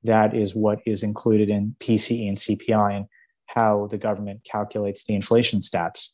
that 0.03 0.35
is 0.35 0.55
what 0.55 0.79
is 0.85 1.03
included 1.03 1.49
in 1.49 1.75
PCE 1.79 2.27
and 2.27 2.37
CPI 2.37 2.97
and 2.97 3.05
how 3.47 3.87
the 3.87 3.97
government 3.97 4.43
calculates 4.43 5.03
the 5.05 5.15
inflation 5.15 5.59
stats. 5.59 6.13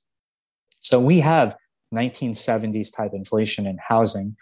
So 0.82 1.00
we 1.00 1.20
have 1.20 1.56
1970s 1.94 2.96
type 2.96 3.12
inflation 3.14 3.68
in 3.68 3.78
housing. 3.86 4.36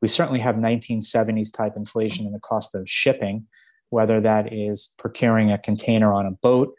We 0.00 0.08
certainly 0.08 0.40
have 0.40 0.56
1970s 0.56 1.52
type 1.52 1.72
inflation 1.76 2.26
in 2.26 2.32
the 2.32 2.40
cost 2.40 2.74
of 2.74 2.88
shipping, 2.88 3.46
whether 3.90 4.20
that 4.20 4.52
is 4.52 4.94
procuring 4.98 5.50
a 5.50 5.58
container 5.58 6.12
on 6.12 6.26
a 6.26 6.30
boat 6.30 6.74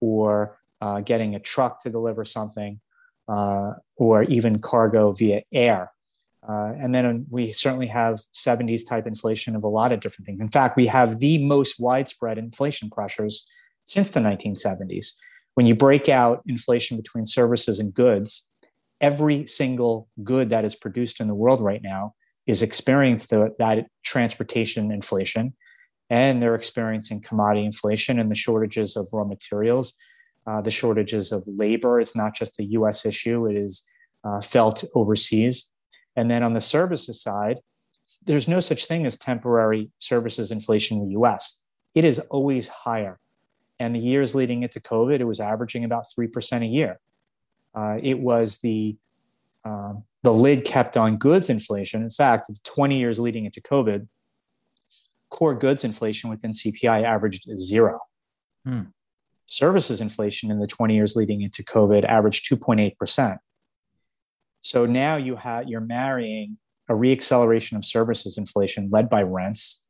or 0.00 0.58
uh, 0.80 1.00
getting 1.00 1.34
a 1.34 1.40
truck 1.40 1.80
to 1.82 1.90
deliver 1.90 2.24
something, 2.24 2.80
uh, 3.28 3.72
or 3.96 4.24
even 4.24 4.58
cargo 4.58 5.12
via 5.12 5.42
air. 5.52 5.90
Uh, 6.46 6.72
and 6.78 6.94
then 6.94 7.26
we 7.30 7.52
certainly 7.52 7.86
have 7.86 8.16
70s 8.34 8.86
type 8.86 9.06
inflation 9.06 9.56
of 9.56 9.64
a 9.64 9.68
lot 9.68 9.92
of 9.92 10.00
different 10.00 10.26
things. 10.26 10.40
In 10.40 10.50
fact, 10.50 10.76
we 10.76 10.86
have 10.86 11.18
the 11.18 11.38
most 11.38 11.80
widespread 11.80 12.36
inflation 12.36 12.90
pressures 12.90 13.48
since 13.84 14.10
the 14.10 14.20
1970s. 14.20 15.14
When 15.54 15.66
you 15.66 15.74
break 15.74 16.08
out 16.08 16.42
inflation 16.46 16.96
between 16.96 17.26
services 17.26 17.78
and 17.78 17.94
goods, 17.94 18.48
every 19.00 19.46
single 19.46 20.08
good 20.22 20.50
that 20.50 20.64
is 20.64 20.74
produced 20.74 21.20
in 21.20 21.28
the 21.28 21.34
world 21.34 21.60
right 21.60 21.82
now 21.82 22.14
is 22.46 22.62
experiencing 22.62 23.50
that 23.58 23.86
transportation 24.04 24.90
inflation 24.90 25.54
and 26.10 26.42
they're 26.42 26.54
experiencing 26.54 27.20
commodity 27.20 27.64
inflation 27.64 28.18
and 28.18 28.30
the 28.30 28.34
shortages 28.34 28.96
of 28.96 29.08
raw 29.12 29.24
materials. 29.24 29.96
Uh, 30.46 30.60
the 30.60 30.70
shortages 30.70 31.32
of 31.32 31.42
labor 31.46 31.98
is 31.98 32.14
not 32.14 32.34
just 32.34 32.60
a 32.60 32.64
us 32.64 33.06
issue 33.06 33.46
it 33.46 33.56
is 33.56 33.84
uh, 34.24 34.40
felt 34.40 34.84
overseas. 34.94 35.70
And 36.16 36.30
then 36.30 36.42
on 36.42 36.52
the 36.52 36.60
services 36.60 37.22
side 37.22 37.58
there's 38.24 38.48
no 38.48 38.60
such 38.60 38.86
thing 38.86 39.06
as 39.06 39.16
temporary 39.16 39.90
services 39.98 40.50
inflation 40.50 40.98
in 40.98 41.08
the 41.08 41.18
us 41.18 41.62
it 41.94 42.04
is 42.04 42.18
always 42.30 42.68
higher 42.68 43.18
and 43.78 43.94
the 43.94 44.00
years 44.00 44.34
leading 44.34 44.62
into 44.62 44.80
covid 44.80 45.20
it 45.20 45.24
was 45.24 45.40
averaging 45.40 45.84
about 45.84 46.04
3% 46.18 46.62
a 46.62 46.66
year 46.66 46.98
uh, 47.74 47.98
it 48.02 48.18
was 48.18 48.58
the 48.58 48.96
um, 49.64 50.04
the 50.24 50.32
lid 50.32 50.64
kept 50.64 50.96
on 50.96 51.18
goods 51.18 51.50
inflation. 51.50 52.02
In 52.02 52.10
fact, 52.10 52.48
the 52.48 52.58
20 52.64 52.98
years 52.98 53.20
leading 53.20 53.44
into 53.44 53.60
COVID, 53.60 54.08
core 55.30 55.54
goods 55.54 55.84
inflation 55.84 56.30
within 56.30 56.52
CPI 56.52 57.04
averaged 57.04 57.46
zero. 57.56 58.00
Hmm. 58.64 58.82
Services 59.46 60.00
inflation 60.00 60.50
in 60.50 60.60
the 60.60 60.66
20 60.66 60.94
years 60.94 61.14
leading 61.14 61.42
into 61.42 61.62
COVID 61.62 62.04
averaged 62.04 62.50
2.8%. 62.50 63.38
So 64.62 64.86
now 64.86 65.16
you 65.16 65.36
have 65.36 65.68
you're 65.68 65.82
marrying 65.82 66.56
a 66.88 66.94
reacceleration 66.94 67.76
of 67.76 67.84
services 67.84 68.38
inflation 68.38 68.88
led 68.90 69.10
by 69.10 69.22
rents, 69.22 69.83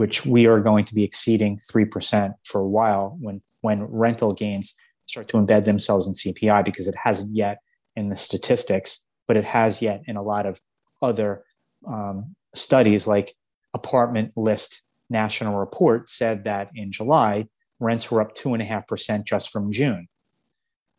which 0.00 0.24
we 0.24 0.46
are 0.46 0.60
going 0.60 0.82
to 0.82 0.94
be 0.94 1.04
exceeding 1.04 1.58
3% 1.58 2.32
for 2.42 2.62
a 2.62 2.66
while 2.66 3.18
when, 3.20 3.42
when 3.60 3.82
rental 3.82 4.32
gains 4.32 4.74
start 5.04 5.28
to 5.28 5.36
embed 5.36 5.66
themselves 5.66 6.06
in 6.06 6.14
CPI 6.14 6.64
because 6.64 6.88
it 6.88 6.94
hasn't 7.04 7.30
yet 7.34 7.58
in 7.96 8.08
the 8.08 8.16
statistics, 8.16 9.02
but 9.28 9.36
it 9.36 9.44
has 9.44 9.82
yet 9.82 10.00
in 10.06 10.16
a 10.16 10.22
lot 10.22 10.46
of 10.46 10.58
other 11.02 11.44
um, 11.86 12.34
studies 12.54 13.06
like 13.06 13.34
apartment 13.74 14.34
list 14.38 14.80
national 15.10 15.58
report 15.58 16.08
said 16.08 16.44
that 16.44 16.70
in 16.74 16.90
July, 16.90 17.46
rents 17.78 18.10
were 18.10 18.22
up 18.22 18.34
two 18.34 18.54
and 18.54 18.62
a 18.62 18.64
half 18.64 18.86
percent 18.86 19.26
just 19.26 19.50
from 19.50 19.70
June. 19.70 20.08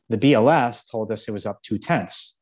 The 0.09 0.19
BLS 0.19 0.87
told 0.87 1.11
us 1.11 1.27
it 1.27 1.31
was 1.31 1.47
up 1.47 1.63
two 1.63 1.79
tenths. 1.79 2.37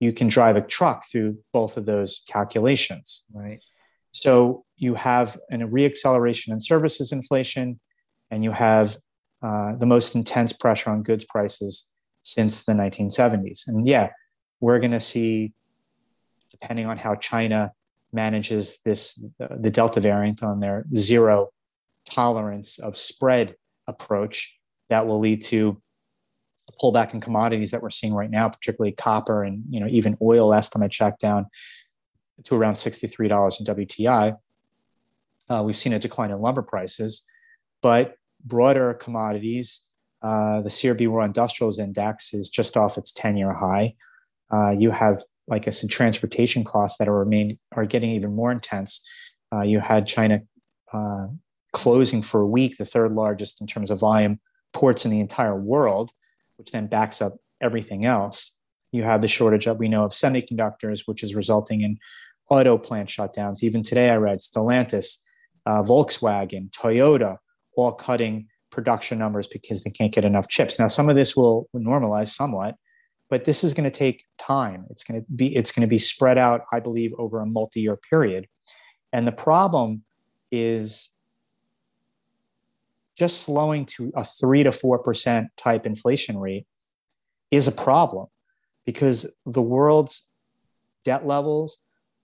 You 0.00 0.14
can 0.14 0.28
drive 0.28 0.56
a 0.56 0.62
truck 0.62 1.04
through 1.12 1.40
both 1.52 1.76
of 1.76 1.84
those 1.84 2.24
calculations, 2.26 3.26
right? 3.34 3.60
So 4.12 4.64
you 4.78 4.94
have 4.94 5.38
a 5.50 5.56
reacceleration 5.56 6.48
in 6.52 6.60
services 6.60 7.12
inflation, 7.12 7.80
and 8.30 8.44
you 8.44 8.52
have 8.52 8.96
uh, 9.42 9.76
the 9.76 9.86
most 9.86 10.14
intense 10.14 10.52
pressure 10.52 10.90
on 10.90 11.02
goods 11.02 11.24
prices 11.24 11.88
since 12.22 12.64
the 12.64 12.72
1970s. 12.72 13.66
And 13.66 13.86
yeah, 13.86 14.10
we're 14.60 14.78
going 14.78 14.92
to 14.92 15.00
see, 15.00 15.52
depending 16.50 16.86
on 16.86 16.98
how 16.98 17.14
China 17.14 17.72
manages 18.12 18.80
this, 18.84 19.22
the 19.38 19.70
Delta 19.70 20.00
variant 20.00 20.42
on 20.42 20.60
their 20.60 20.84
zero 20.96 21.50
tolerance 22.04 22.78
of 22.78 22.96
spread 22.96 23.54
approach, 23.86 24.58
that 24.90 25.06
will 25.06 25.20
lead 25.20 25.42
to 25.42 25.80
a 26.68 26.72
pullback 26.72 27.14
in 27.14 27.20
commodities 27.20 27.70
that 27.70 27.82
we're 27.82 27.90
seeing 27.90 28.14
right 28.14 28.30
now, 28.30 28.48
particularly 28.48 28.92
copper 28.92 29.44
and 29.44 29.64
you 29.70 29.80
know 29.80 29.86
even 29.88 30.16
oil. 30.20 30.48
Last 30.48 30.70
time 30.70 30.82
I 30.82 30.88
checked, 30.88 31.20
down 31.20 31.46
to 32.44 32.54
around 32.54 32.76
sixty-three 32.76 33.28
dollars 33.28 33.58
in 33.60 33.66
WTI. 33.66 34.36
Uh, 35.50 35.62
we've 35.64 35.76
seen 35.76 35.92
a 35.92 35.98
decline 35.98 36.30
in 36.30 36.38
lumber 36.38 36.62
prices, 36.62 37.24
but 37.82 38.14
broader 38.44 38.94
commodities, 38.94 39.86
uh, 40.22 40.60
the 40.62 40.68
CRB 40.68 41.08
World 41.08 41.26
Industrials 41.26 41.78
Index 41.78 42.34
is 42.34 42.48
just 42.48 42.76
off 42.76 42.98
its 42.98 43.12
10 43.12 43.36
year 43.36 43.52
high. 43.52 43.94
Uh, 44.52 44.70
you 44.70 44.90
have, 44.90 45.22
like 45.46 45.68
I 45.68 45.70
said, 45.70 45.90
transportation 45.90 46.64
costs 46.64 46.98
that 46.98 47.08
are 47.08 47.18
remain 47.18 47.58
are 47.72 47.86
getting 47.86 48.10
even 48.10 48.34
more 48.34 48.50
intense. 48.50 49.06
Uh, 49.52 49.62
you 49.62 49.80
had 49.80 50.06
China 50.06 50.40
uh, 50.92 51.28
closing 51.72 52.22
for 52.22 52.40
a 52.40 52.46
week, 52.46 52.76
the 52.76 52.84
third 52.84 53.12
largest 53.12 53.60
in 53.60 53.66
terms 53.66 53.90
of 53.90 54.00
volume 54.00 54.40
ports 54.72 55.04
in 55.04 55.10
the 55.10 55.20
entire 55.20 55.58
world, 55.58 56.12
which 56.56 56.72
then 56.72 56.86
backs 56.86 57.22
up 57.22 57.36
everything 57.60 58.04
else. 58.04 58.56
You 58.90 59.02
have 59.04 59.22
the 59.22 59.28
shortage 59.28 59.66
that 59.66 59.78
we 59.78 59.88
know 59.88 60.04
of 60.04 60.12
semiconductors, 60.12 61.02
which 61.06 61.22
is 61.22 61.34
resulting 61.34 61.82
in 61.82 61.98
auto 62.50 62.78
plant 62.78 63.08
shutdowns. 63.08 63.62
Even 63.62 63.82
today, 63.82 64.10
I 64.10 64.16
read 64.16 64.38
Stellantis, 64.38 65.18
uh, 65.68 65.82
Volkswagen, 65.82 66.70
Toyota, 66.70 67.36
all 67.76 67.92
cutting 67.92 68.48
production 68.70 69.18
numbers 69.18 69.46
because 69.46 69.84
they 69.84 69.90
can't 69.90 70.14
get 70.14 70.24
enough 70.24 70.48
chips. 70.48 70.78
Now, 70.78 70.86
some 70.86 71.10
of 71.10 71.14
this 71.14 71.36
will 71.36 71.68
normalize 71.76 72.28
somewhat, 72.28 72.76
but 73.28 73.44
this 73.44 73.62
is 73.62 73.74
going 73.74 73.84
to 73.84 73.96
take 73.96 74.24
time. 74.38 74.86
It's 74.88 75.04
going 75.04 75.20
to 75.20 75.26
be 75.30 75.54
it's 75.54 75.70
going 75.70 75.82
to 75.82 75.86
be 75.86 75.98
spread 75.98 76.38
out, 76.38 76.62
I 76.72 76.80
believe, 76.80 77.12
over 77.18 77.40
a 77.40 77.46
multi-year 77.46 77.98
period. 78.10 78.46
And 79.12 79.26
the 79.26 79.32
problem 79.32 80.04
is 80.50 81.12
just 83.18 83.42
slowing 83.42 83.84
to 83.84 84.10
a 84.16 84.24
three 84.24 84.62
to 84.62 84.72
four 84.72 84.98
percent 84.98 85.48
type 85.58 85.84
inflation 85.84 86.38
rate 86.38 86.66
is 87.50 87.68
a 87.68 87.72
problem 87.72 88.28
because 88.86 89.30
the 89.44 89.62
world's 89.62 90.28
debt 91.04 91.26
levels, 91.26 91.80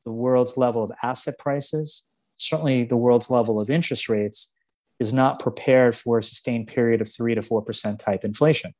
the 0.06 0.12
world's 0.12 0.56
level 0.56 0.82
of 0.82 0.90
asset 1.02 1.38
prices, 1.38 2.04
certainly 2.36 2.84
the 2.84 2.96
world's 2.96 3.30
level 3.30 3.60
of 3.60 3.70
interest 3.70 4.08
rates 4.08 4.52
is 5.00 5.12
not 5.12 5.40
prepared 5.40 5.96
for 5.96 6.18
a 6.18 6.22
sustained 6.22 6.68
period 6.68 7.00
of 7.00 7.12
3 7.12 7.34
to 7.34 7.40
4% 7.40 7.98
type 7.98 8.24
inflation. 8.24 8.72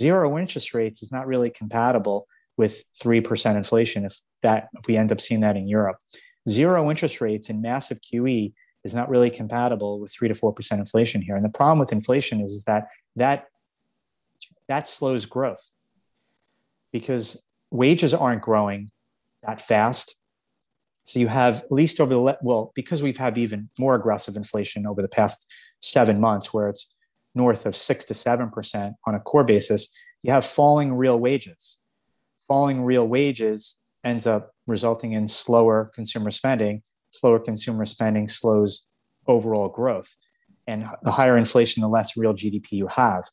Zero 0.00 0.36
interest 0.38 0.74
rates 0.74 1.02
is 1.02 1.12
not 1.12 1.26
really 1.26 1.50
compatible 1.50 2.26
with 2.56 2.84
3% 3.02 3.56
inflation 3.56 4.04
if 4.04 4.18
that 4.42 4.68
if 4.74 4.86
we 4.86 4.96
end 4.96 5.12
up 5.12 5.20
seeing 5.20 5.40
that 5.40 5.56
in 5.56 5.68
Europe. 5.68 5.96
Zero 6.48 6.90
interest 6.90 7.20
rates 7.20 7.48
and 7.48 7.62
massive 7.62 8.00
QE 8.00 8.52
is 8.84 8.94
not 8.94 9.08
really 9.08 9.30
compatible 9.30 9.98
with 9.98 10.12
three 10.12 10.28
to 10.28 10.34
four 10.34 10.52
percent 10.52 10.78
inflation 10.78 11.22
here. 11.22 11.36
And 11.36 11.44
the 11.44 11.48
problem 11.48 11.78
with 11.78 11.92
inflation 11.92 12.40
is, 12.40 12.52
is 12.52 12.64
that 12.64 12.88
that 13.16 13.46
that 14.68 14.88
slows 14.88 15.26
growth 15.26 15.72
because 16.92 17.44
wages 17.70 18.14
aren't 18.14 18.42
growing 18.42 18.90
that 19.42 19.60
fast. 19.60 20.16
So 21.04 21.18
you 21.18 21.28
have 21.28 21.56
at 21.56 21.72
least 21.72 22.00
over 22.00 22.14
the 22.14 22.38
well, 22.42 22.72
because 22.74 23.02
we've 23.02 23.18
had 23.18 23.36
even 23.36 23.68
more 23.78 23.94
aggressive 23.94 24.36
inflation 24.36 24.86
over 24.86 25.02
the 25.02 25.08
past 25.08 25.46
seven 25.80 26.18
months, 26.18 26.52
where 26.52 26.68
it's 26.68 26.92
north 27.34 27.66
of 27.66 27.76
six 27.76 28.06
to 28.06 28.14
seven 28.14 28.50
percent 28.50 28.94
on 29.06 29.14
a 29.14 29.20
core 29.20 29.44
basis. 29.44 29.92
You 30.22 30.32
have 30.32 30.46
falling 30.46 30.94
real 30.94 31.18
wages. 31.18 31.80
Falling 32.48 32.82
real 32.82 33.06
wages 33.06 33.78
ends 34.02 34.26
up 34.26 34.52
resulting 34.66 35.12
in 35.12 35.28
slower 35.28 35.90
consumer 35.94 36.30
spending. 36.30 36.82
Slower 37.10 37.38
consumer 37.38 37.84
spending 37.84 38.26
slows 38.26 38.86
overall 39.26 39.68
growth, 39.68 40.16
and 40.66 40.86
the 41.02 41.12
higher 41.12 41.36
inflation, 41.36 41.82
the 41.82 41.88
less 41.88 42.16
real 42.16 42.32
GDP 42.32 42.72
you 42.72 42.88
have. 42.88 43.24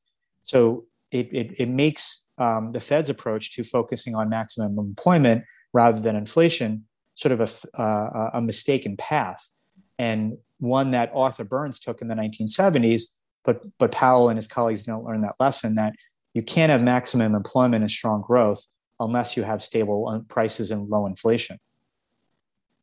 So 0.43 0.85
it, 1.11 1.29
it, 1.31 1.55
it 1.57 1.69
makes 1.69 2.27
um, 2.37 2.69
the 2.69 2.79
Fed's 2.79 3.09
approach 3.09 3.53
to 3.55 3.63
focusing 3.63 4.13
on 4.13 4.29
maximum 4.29 4.77
employment 4.77 5.45
rather 5.73 5.99
than 5.99 6.15
inflation 6.15 6.85
sort 7.21 7.39
of 7.39 7.41
a, 7.41 7.81
uh, 7.81 8.29
a 8.33 8.41
mistaken 8.41 8.97
path 8.97 9.51
and 9.99 10.37
one 10.57 10.91
that 10.91 11.11
Arthur 11.13 11.43
Burns 11.43 11.79
took 11.79 12.01
in 12.01 12.07
the 12.07 12.15
1970s. 12.15 13.03
But, 13.43 13.61
but 13.77 13.91
Powell 13.91 14.29
and 14.29 14.37
his 14.37 14.47
colleagues 14.47 14.83
don't 14.83 15.03
learn 15.03 15.21
that 15.21 15.35
lesson 15.39 15.75
that 15.75 15.93
you 16.33 16.41
can't 16.41 16.71
have 16.71 16.81
maximum 16.81 17.35
employment 17.35 17.83
and 17.83 17.91
strong 17.91 18.21
growth 18.21 18.65
unless 18.99 19.35
you 19.35 19.43
have 19.43 19.61
stable 19.63 20.07
uh, 20.07 20.19
prices 20.27 20.71
and 20.71 20.89
low 20.89 21.05
inflation. 21.05 21.57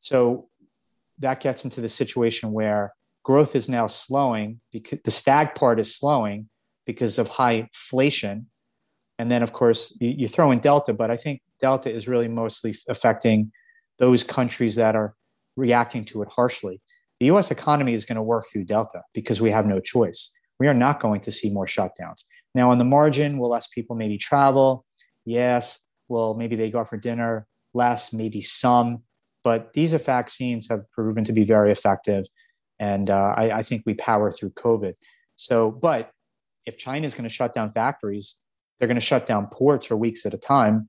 So 0.00 0.48
that 1.18 1.40
gets 1.40 1.64
into 1.64 1.80
the 1.80 1.88
situation 1.88 2.52
where 2.52 2.92
growth 3.22 3.56
is 3.56 3.68
now 3.68 3.86
slowing 3.86 4.60
because 4.72 4.98
the 5.04 5.10
stag 5.10 5.54
part 5.54 5.80
is 5.80 5.94
slowing 5.94 6.48
because 6.86 7.18
of 7.18 7.28
high 7.28 7.52
inflation. 7.52 8.46
And 9.18 9.30
then, 9.30 9.42
of 9.42 9.52
course, 9.52 9.96
you, 10.00 10.10
you 10.10 10.28
throw 10.28 10.50
in 10.52 10.60
Delta, 10.60 10.92
but 10.92 11.10
I 11.10 11.16
think 11.16 11.42
Delta 11.60 11.92
is 11.92 12.06
really 12.06 12.28
mostly 12.28 12.74
affecting 12.88 13.52
those 13.98 14.24
countries 14.24 14.76
that 14.76 14.96
are 14.96 15.14
reacting 15.56 16.04
to 16.06 16.22
it 16.22 16.28
harshly. 16.28 16.80
The 17.20 17.26
US 17.26 17.50
economy 17.50 17.94
is 17.94 18.04
going 18.04 18.16
to 18.16 18.22
work 18.22 18.46
through 18.52 18.64
Delta 18.64 19.02
because 19.12 19.40
we 19.40 19.50
have 19.50 19.66
no 19.66 19.80
choice. 19.80 20.32
We 20.60 20.68
are 20.68 20.74
not 20.74 21.00
going 21.00 21.20
to 21.22 21.32
see 21.32 21.50
more 21.50 21.66
shutdowns. 21.66 22.24
Now, 22.54 22.70
on 22.70 22.78
the 22.78 22.84
margin, 22.84 23.38
will 23.38 23.50
less 23.50 23.66
people 23.68 23.96
maybe 23.96 24.18
travel? 24.18 24.84
Yes. 25.24 25.80
Well, 26.08 26.34
maybe 26.34 26.56
they 26.56 26.70
go 26.70 26.80
out 26.80 26.88
for 26.88 26.96
dinner 26.96 27.46
less, 27.74 28.12
maybe 28.12 28.40
some. 28.40 29.02
But 29.44 29.72
these 29.72 29.92
vaccines 29.92 30.68
have 30.68 30.90
proven 30.90 31.24
to 31.24 31.32
be 31.32 31.44
very 31.44 31.70
effective. 31.70 32.24
And 32.78 33.10
uh, 33.10 33.34
I, 33.36 33.50
I 33.58 33.62
think 33.62 33.82
we 33.86 33.94
power 33.94 34.30
through 34.30 34.50
COVID. 34.50 34.94
So, 35.36 35.70
but 35.70 36.10
if 36.66 36.76
China 36.76 37.06
is 37.06 37.14
going 37.14 37.28
to 37.28 37.34
shut 37.34 37.54
down 37.54 37.70
factories, 37.70 38.36
they're 38.78 38.88
going 38.88 38.96
to 38.96 39.00
shut 39.00 39.26
down 39.26 39.46
ports 39.46 39.86
for 39.86 39.96
weeks 39.96 40.26
at 40.26 40.34
a 40.34 40.38
time. 40.38 40.88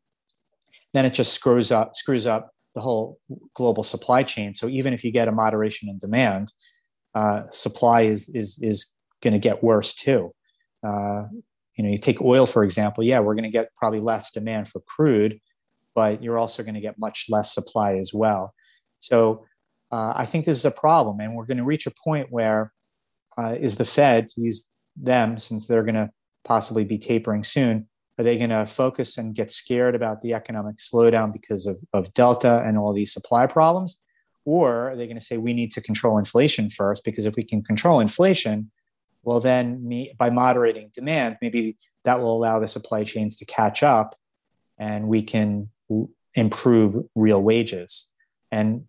Then 0.94 1.06
it 1.06 1.14
just 1.14 1.34
screws 1.34 1.72
up 1.72 1.96
screws 1.96 2.28
up 2.28 2.52
the 2.76 2.82
whole 2.82 3.18
global 3.56 3.84
supply 3.84 4.24
chain. 4.24 4.54
So 4.54 4.68
even 4.68 4.94
if 4.94 5.04
you 5.04 5.12
get 5.12 5.28
a 5.28 5.32
moderation 5.32 5.90
in 5.90 5.98
demand, 5.98 6.54
uh, 7.16 7.44
supply 7.52 8.04
is 8.04 8.30
is 8.30 8.60
is 8.62 8.94
going 9.22 9.34
to 9.34 9.40
get 9.40 9.64
worse 9.64 9.94
too. 9.94 10.32
Uh, 10.86 11.24
you 11.76 11.84
know, 11.84 11.90
you 11.90 11.98
take 11.98 12.22
oil 12.22 12.46
for 12.46 12.64
example. 12.64 13.04
Yeah, 13.04 13.20
we're 13.20 13.36
going 13.36 13.44
to 13.44 13.50
get 13.50 13.76
probably 13.76 14.00
less 14.00 14.32
demand 14.32 14.68
for 14.68 14.82
crude, 14.82 15.40
but 15.96 16.24
you're 16.24 16.38
also 16.38 16.64
going 16.64 16.76
to 16.76 16.82
get 16.82 17.00
much 17.00 17.26
less 17.30 17.54
supply 17.54 17.96
as 17.98 18.14
well. 18.14 18.54
So 19.00 19.46
uh, 19.92 20.14
I 20.16 20.26
think 20.26 20.46
this 20.46 20.58
is 20.58 20.66
a 20.66 20.72
problem, 20.72 21.20
and 21.20 21.36
we're 21.36 21.46
going 21.46 21.58
to 21.58 21.64
reach 21.64 21.88
a 21.88 21.94
point 22.04 22.28
where 22.30 22.72
uh, 23.38 23.56
is 23.60 23.78
the 23.78 23.86
Fed 23.86 24.30
to 24.30 24.42
use 24.42 24.68
them, 24.96 25.40
since 25.40 25.68
they're 25.68 25.84
going 25.84 25.96
to 25.96 26.10
possibly 26.44 26.84
be 26.84 26.98
tapering 26.98 27.44
soon, 27.44 27.89
are 28.20 28.24
they 28.24 28.38
going 28.38 28.50
to 28.50 28.66
focus 28.66 29.18
and 29.18 29.34
get 29.34 29.50
scared 29.50 29.96
about 29.96 30.22
the 30.22 30.34
economic 30.34 30.76
slowdown 30.76 31.32
because 31.32 31.66
of, 31.66 31.78
of 31.94 32.14
Delta 32.14 32.62
and 32.66 32.78
all 32.78 32.92
these 32.92 33.14
supply 33.14 33.48
problems? 33.48 33.98
Or 34.44 34.90
are 34.90 34.96
they 34.98 35.06
going 35.06 35.18
to 35.18 35.24
say 35.24 35.38
we 35.38 35.54
need 35.54 35.72
to 35.72 35.82
control 35.82 36.18
inflation 36.18 36.70
first? 36.70 37.06
Because 37.06 37.26
if 37.26 37.36
we 37.38 37.46
can 37.46 37.64
control 37.64 38.02
inflation, 38.02 38.72
well, 39.24 39.40
then 39.40 39.88
me, 39.88 40.14
by 40.18 40.30
moderating 40.32 40.90
demand, 40.94 41.38
maybe 41.42 41.78
that 42.04 42.20
will 42.20 42.36
allow 42.36 42.60
the 42.60 42.68
supply 42.68 43.06
chains 43.06 43.38
to 43.38 43.46
catch 43.46 43.84
up 43.84 44.18
and 44.78 45.08
we 45.08 45.24
can 45.24 45.70
improve 46.34 47.06
real 47.16 47.42
wages. 47.42 48.12
And 48.52 48.86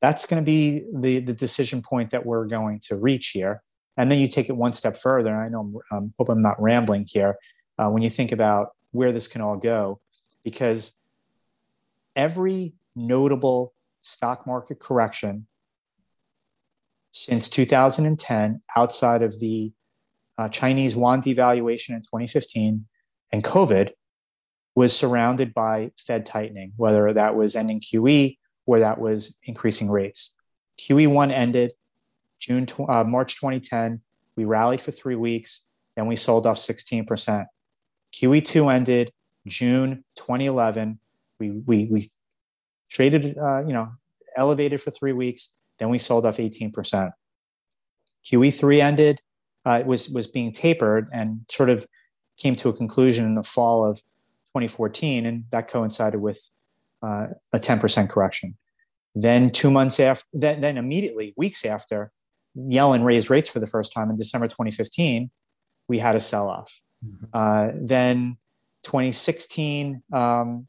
that's 0.00 0.26
going 0.26 0.42
to 0.42 0.46
be 0.46 0.84
the, 0.94 1.18
the 1.20 1.34
decision 1.34 1.82
point 1.82 2.10
that 2.10 2.24
we're 2.24 2.46
going 2.46 2.80
to 2.84 2.96
reach 2.96 3.30
here. 3.30 3.62
And 3.96 4.12
then 4.12 4.18
you 4.18 4.28
take 4.28 4.48
it 4.48 4.56
one 4.56 4.72
step 4.72 4.96
further. 4.96 5.34
I 5.34 5.48
know 5.48 5.72
I 5.90 5.96
um, 5.96 6.14
hope 6.18 6.28
I'm 6.28 6.42
not 6.42 6.60
rambling 6.62 7.06
here. 7.08 7.36
Uh, 7.78 7.88
when 7.88 8.02
you 8.02 8.10
think 8.10 8.32
about 8.32 8.74
where 8.92 9.12
this 9.12 9.28
can 9.28 9.40
all 9.40 9.56
go, 9.56 10.00
because 10.44 10.96
every 12.14 12.74
notable 12.94 13.74
stock 14.00 14.46
market 14.46 14.78
correction 14.78 15.46
since 17.10 17.48
2010, 17.48 18.60
outside 18.76 19.22
of 19.22 19.38
the 19.40 19.72
uh, 20.36 20.48
Chinese 20.48 20.96
yuan 20.96 21.22
devaluation 21.22 21.90
in 21.90 22.00
2015 22.00 22.86
and 23.32 23.44
COVID, 23.44 23.90
was 24.74 24.96
surrounded 24.96 25.54
by 25.54 25.92
Fed 25.96 26.26
tightening, 26.26 26.72
whether 26.76 27.12
that 27.12 27.36
was 27.36 27.54
ending 27.54 27.80
QE 27.80 28.36
or 28.66 28.80
that 28.80 28.98
was 28.98 29.36
increasing 29.44 29.88
rates. 29.88 30.34
QE1 30.80 31.30
ended, 31.30 31.72
June, 32.40 32.66
uh, 32.88 33.04
March 33.04 33.36
2010, 33.36 34.00
we 34.36 34.44
rallied 34.44 34.82
for 34.82 34.90
three 34.90 35.14
weeks, 35.14 35.66
then 35.96 36.06
we 36.06 36.16
sold 36.16 36.46
off 36.46 36.56
16%. 36.56 37.46
QE2 38.14 38.72
ended 38.72 39.12
June 39.46 40.04
2011. 40.16 40.98
We, 41.38 41.50
we, 41.50 41.88
we 41.90 42.10
traded, 42.90 43.36
uh, 43.36 43.64
you 43.66 43.72
know, 43.72 43.88
elevated 44.36 44.80
for 44.80 44.90
three 44.90 45.12
weeks, 45.12 45.54
then 45.78 45.90
we 45.90 45.98
sold 45.98 46.24
off 46.24 46.36
18%. 46.36 47.10
QE3 48.24 48.80
ended, 48.80 49.20
uh, 49.64 49.82
was, 49.84 50.08
was 50.08 50.26
being 50.26 50.52
tapered 50.52 51.08
and 51.12 51.44
sort 51.50 51.70
of 51.70 51.86
came 52.36 52.54
to 52.56 52.68
a 52.68 52.72
conclusion 52.72 53.24
in 53.24 53.34
the 53.34 53.42
fall 53.42 53.84
of 53.84 53.98
2014, 54.54 55.26
and 55.26 55.44
that 55.50 55.68
coincided 55.68 56.20
with 56.20 56.50
uh, 57.02 57.26
a 57.52 57.58
10% 57.58 58.08
correction. 58.08 58.56
Then 59.14 59.50
two 59.50 59.70
months 59.70 60.00
after, 60.00 60.26
then, 60.32 60.60
then 60.60 60.76
immediately, 60.78 61.34
weeks 61.36 61.64
after, 61.64 62.10
Yellen 62.56 63.04
raised 63.04 63.30
rates 63.30 63.48
for 63.48 63.60
the 63.60 63.66
first 63.66 63.92
time 63.92 64.10
in 64.10 64.16
December 64.16 64.46
2015, 64.46 65.30
we 65.88 65.98
had 65.98 66.16
a 66.16 66.20
sell 66.20 66.48
off. 66.48 66.80
Mm-hmm. 67.04 67.24
Uh, 67.32 67.70
then 67.74 68.36
2016, 68.84 70.02
um, 70.12 70.66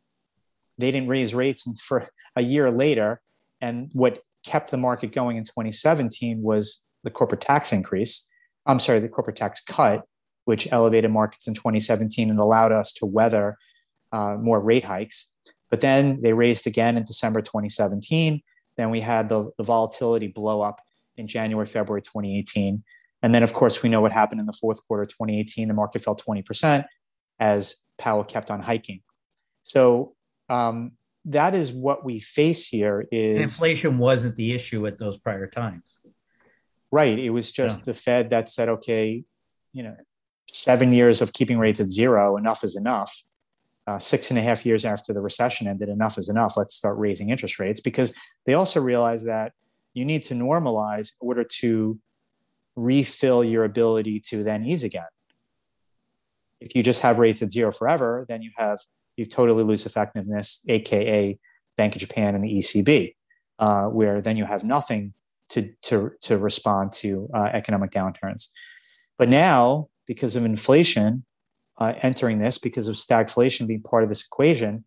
they 0.78 0.92
didn't 0.92 1.10
raise 1.10 1.34
rates 1.34 1.68
for 1.82 2.10
a 2.36 2.42
year 2.42 2.72
later. 2.72 3.22
And 3.62 3.90
what 3.94 4.22
kept 4.46 4.72
the 4.72 4.78
market 4.78 5.12
going 5.12 5.38
in 5.38 5.44
2017 5.44 6.42
was 6.42 6.84
the 7.04 7.10
corporate 7.10 7.42
tax 7.42 7.72
increase. 7.72 8.28
I'm 8.66 8.80
sorry, 8.80 9.00
the 9.00 9.10
corporate 9.10 9.38
tax 9.38 9.62
cut, 9.62 10.04
which 10.46 10.72
elevated 10.72 11.12
markets 11.12 11.48
in 11.48 11.54
2017 11.54 12.30
and 12.30 12.40
allowed 12.40 12.72
us 12.72 12.94
to 12.94 13.06
weather 13.06 13.58
uh, 14.12 14.36
more 14.36 14.60
rate 14.60 14.84
hikes. 14.84 15.32
But 15.70 15.82
then 15.82 16.22
they 16.22 16.34
raised 16.34 16.68
again 16.68 16.98
in 16.98 17.04
December 17.04 17.42
2017. 17.42 18.42
Then 18.78 18.90
we 18.90 19.02
had 19.02 19.30
the, 19.30 19.52
the 19.58 19.64
volatility 19.64 20.28
blow 20.28 20.62
up 20.62 20.80
in 21.18 21.28
January, 21.28 21.66
February 21.66 22.02
2018. 22.02 22.84
And 23.26 23.34
then, 23.34 23.42
of 23.42 23.54
course, 23.54 23.82
we 23.82 23.90
know 23.90 24.02
what 24.02 24.12
happened 24.12 24.40
in 24.40 24.46
the 24.46 24.54
fourth 24.54 24.88
quarter 24.88 25.04
2018. 25.04 25.68
The 25.68 25.74
market 25.74 26.04
fell 26.04 26.16
20% 26.16 26.86
as 27.40 27.78
Powell 27.98 28.24
kept 28.24 28.52
on 28.52 28.62
hiking. 28.62 29.02
So 29.64 30.14
um, 30.48 30.92
that 31.26 31.56
is 31.56 31.74
what 31.74 32.06
we 32.06 32.20
face 32.20 32.68
here 32.68 33.08
is 33.12 33.42
inflation 33.42 33.98
wasn't 33.98 34.36
the 34.36 34.54
issue 34.54 34.86
at 34.86 35.00
those 35.00 35.18
prior 35.18 35.48
times. 35.48 35.98
Right. 36.92 37.18
It 37.18 37.32
was 37.32 37.52
just 37.52 37.80
yeah. 37.80 37.86
the 37.86 37.94
Fed 37.96 38.30
that 38.30 38.52
said, 38.52 38.70
okay, 38.70 39.24
you 39.74 39.82
know, 39.82 39.98
seven 40.48 40.94
years 40.94 41.24
of 41.24 41.34
keeping 41.34 41.58
rates 41.58 41.80
at 41.80 41.90
zero, 41.90 42.38
enough 42.38 42.64
is 42.64 42.76
enough. 42.76 43.24
Uh, 43.88 43.98
six 43.98 44.30
and 44.30 44.38
a 44.38 44.42
half 44.44 44.68
years 44.68 44.86
after 44.86 45.14
the 45.14 45.22
recession 45.22 45.68
ended, 45.68 45.90
enough 45.90 46.20
is 46.20 46.30
enough. 46.30 46.58
Let's 46.58 46.76
start 46.76 47.00
raising 47.00 47.32
interest 47.32 47.58
rates 47.58 47.82
because 47.82 48.14
they 48.46 48.54
also 48.54 48.80
realized 48.80 49.26
that 49.26 49.54
you 49.96 50.06
need 50.06 50.26
to 50.26 50.36
normalize 50.36 51.14
in 51.20 51.28
order 51.28 51.44
to 51.62 52.00
refill 52.76 53.44
your 53.44 53.64
ability 53.64 54.20
to 54.20 54.44
then 54.44 54.64
ease 54.66 54.84
again. 54.84 55.06
If 56.60 56.76
you 56.76 56.84
just 56.84 57.02
have 57.02 57.20
rates 57.20 57.42
at 57.42 57.52
zero 57.52 57.72
forever, 57.72 58.26
then 58.28 58.42
you 58.42 58.52
have 58.58 58.80
you 59.18 59.26
totally 59.26 59.64
lose 59.64 59.86
effectiveness, 59.86 60.64
aka 60.68 61.38
Bank 61.78 61.96
of 61.96 62.00
Japan 62.00 62.36
and 62.36 62.44
the 62.44 62.58
ECB, 62.58 63.16
uh, 63.60 63.84
where 63.86 64.22
then 64.22 64.38
you 64.38 64.46
have 64.46 64.64
nothing 64.64 65.14
to 65.50 65.74
to 65.84 66.12
to 66.22 66.38
respond 66.38 66.92
to 66.94 67.30
uh, 67.34 67.50
economic 67.54 67.92
downturns. 67.92 68.50
But 69.18 69.30
now, 69.30 69.90
because 70.08 70.36
of 70.36 70.44
inflation 70.44 71.26
uh, 71.78 71.94
entering 72.02 72.40
this, 72.40 72.58
because 72.58 72.88
of 72.88 72.96
stagflation 72.96 73.68
being 73.68 73.82
part 73.82 74.04
of 74.04 74.10
this 74.10 74.24
equation, 74.24 74.86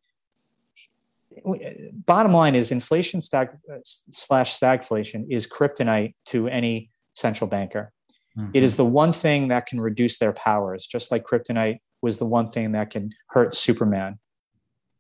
bottom 2.07 2.33
line 2.33 2.55
is 2.55 2.71
inflation 2.71 3.21
stag, 3.21 3.51
slash 3.85 4.59
stagflation 4.59 5.27
is 5.31 5.47
kryptonite 5.47 6.15
to 6.27 6.49
any 6.49 6.91
central 7.19 7.49
banker. 7.49 7.93
Mm-hmm. 8.37 8.51
It 8.55 8.63
is 8.63 8.77
the 8.77 8.85
one 8.85 9.13
thing 9.13 9.49
that 9.49 9.67
can 9.67 9.81
reduce 9.81 10.19
their 10.19 10.33
powers, 10.33 10.87
just 10.87 11.11
like 11.11 11.25
kryptonite 11.25 11.79
was 12.01 12.19
the 12.19 12.27
one 12.27 12.49
thing 12.49 12.73
that 12.73 12.91
can 12.91 13.11
hurt 13.29 13.55
Superman. 13.55 14.19